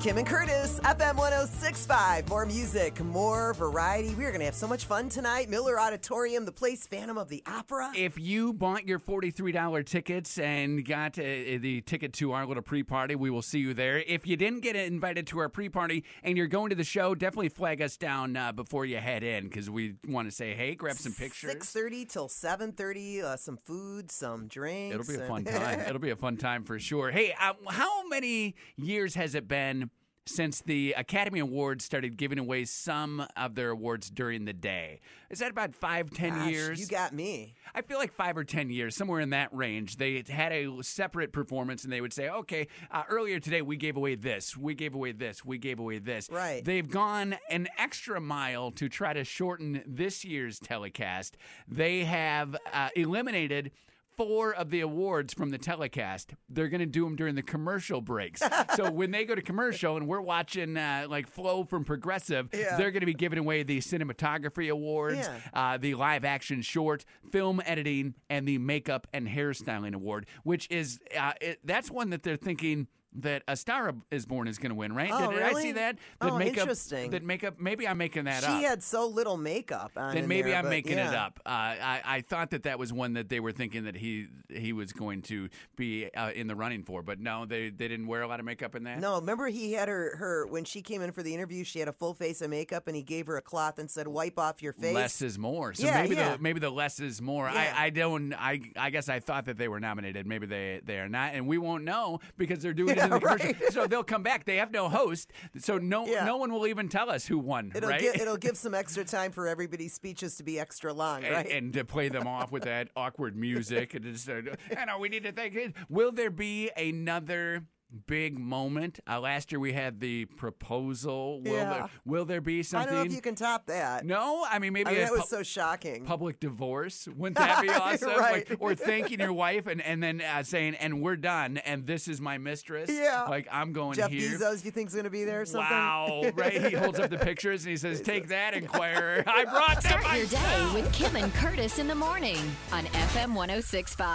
[0.00, 2.28] Kim and Curtis, FM 1065.
[2.28, 4.14] More music, more variety.
[4.14, 5.50] We are going to have so much fun tonight.
[5.50, 7.90] Miller Auditorium, the place Phantom of the Opera.
[7.96, 12.84] If you bought your $43 tickets and got uh, the ticket to our little pre
[12.84, 13.98] party, we will see you there.
[13.98, 17.16] If you didn't get invited to our pre party and you're going to the show,
[17.16, 20.76] definitely flag us down uh, before you head in because we want to say, hey,
[20.76, 21.52] grab some pictures.
[21.52, 24.94] 6.30 till 7.30, uh, some food, some drinks.
[24.94, 25.80] It'll be a fun time.
[25.80, 27.10] It'll be a fun time for sure.
[27.10, 29.90] Hey, uh, how many years has it been
[30.28, 35.00] since the Academy Awards started giving away some of their awards during the day?
[35.30, 36.80] Is that about five, ten Gosh, years?
[36.80, 37.54] You got me.
[37.74, 39.96] I feel like five or ten years, somewhere in that range.
[39.96, 43.96] They had a separate performance, and they would say, "Okay, uh, earlier today we gave
[43.96, 46.64] away this, we gave away this, we gave away this." Right.
[46.64, 51.36] They've gone an extra mile to try to shorten this year's telecast.
[51.66, 53.72] They have uh, eliminated.
[54.18, 58.00] Four of the awards from the telecast, they're going to do them during the commercial
[58.00, 58.42] breaks.
[58.74, 62.76] so when they go to commercial and we're watching uh, like Flo from Progressive, Yeah.
[62.76, 65.38] they're going to be giving away the cinematography awards, Yeah.
[65.54, 70.98] uh, the live action short, film editing, and the makeup and hairstyling award, which is
[71.16, 74.74] uh, it, that's one that they're thinking that A Star Is Born is going to
[74.74, 75.10] win, right?
[75.12, 75.98] Oh, Did, did I see that?
[76.20, 77.10] Oh, makeup, interesting.
[77.10, 77.58] That makeup.
[77.58, 78.58] Maybe I'm making that She up.
[78.58, 81.40] She had so little makeup on then maybe there, I'm making it up.
[81.44, 84.72] Uh, I, I thought that that was one that they were thinking that he he
[84.72, 88.22] was going to be uh, in the running for, but no, they they didn't wear
[88.22, 89.00] a lot of makeup in that.
[89.00, 91.64] No, remember he had her her when she came in for the interview.
[91.64, 94.06] She had a full face of makeup, and he gave her a cloth and said,
[94.06, 95.72] "Wipe off your face." Less is more.
[95.74, 96.36] So Yeah, maybe yeah.
[96.36, 97.48] the maybe the less is more.
[97.52, 97.74] Yeah.
[97.76, 100.26] I, I don't I I guess I thought that they were nominated.
[100.26, 103.18] Maybe they they are not, and we won't know because they're doing it in the
[103.20, 103.46] commercial.
[103.46, 103.72] right.
[103.72, 104.44] So they'll come back.
[104.44, 106.24] They have no host, so no Yeah.
[106.24, 107.72] no one will even tell us who won.
[107.74, 108.00] It'll right?
[108.00, 111.50] give it'll give some extra time for everybody's speeches to be extra long, and, right?
[111.50, 113.94] and to play them off with that awkward music.
[113.94, 114.42] And just, uh,
[114.76, 115.74] I know we need to think.
[115.88, 117.64] Will there be another?
[118.06, 119.00] Big moment.
[119.08, 121.40] Uh, last year we had the proposal.
[121.40, 121.72] Will Yeah.
[121.72, 122.86] there will there be something?
[122.88, 124.04] I don't know if you can top that.
[124.04, 126.04] no, I mean maybe I mean, a that was pu- so shocking.
[126.04, 127.08] public divorce.
[127.16, 128.10] Wouldn't that be awesome?
[128.10, 128.48] Right.
[128.50, 132.08] Like, or thanking your wife and, and then uh, saying, and we're done, and this
[132.08, 132.90] is my mistress.
[132.92, 133.24] Yeah.
[133.28, 134.38] Like, I'm going Jeff here.
[134.38, 135.70] Bezos, you think's going to be there or something?
[135.74, 136.62] Wow, right?
[136.70, 139.24] He holds up the pictures and he says, Take that, Enquirer.
[139.26, 140.74] I brought them Start your myself.
[140.74, 142.36] day with Kim and Curtis in the morning
[142.70, 144.08] on FM 1065.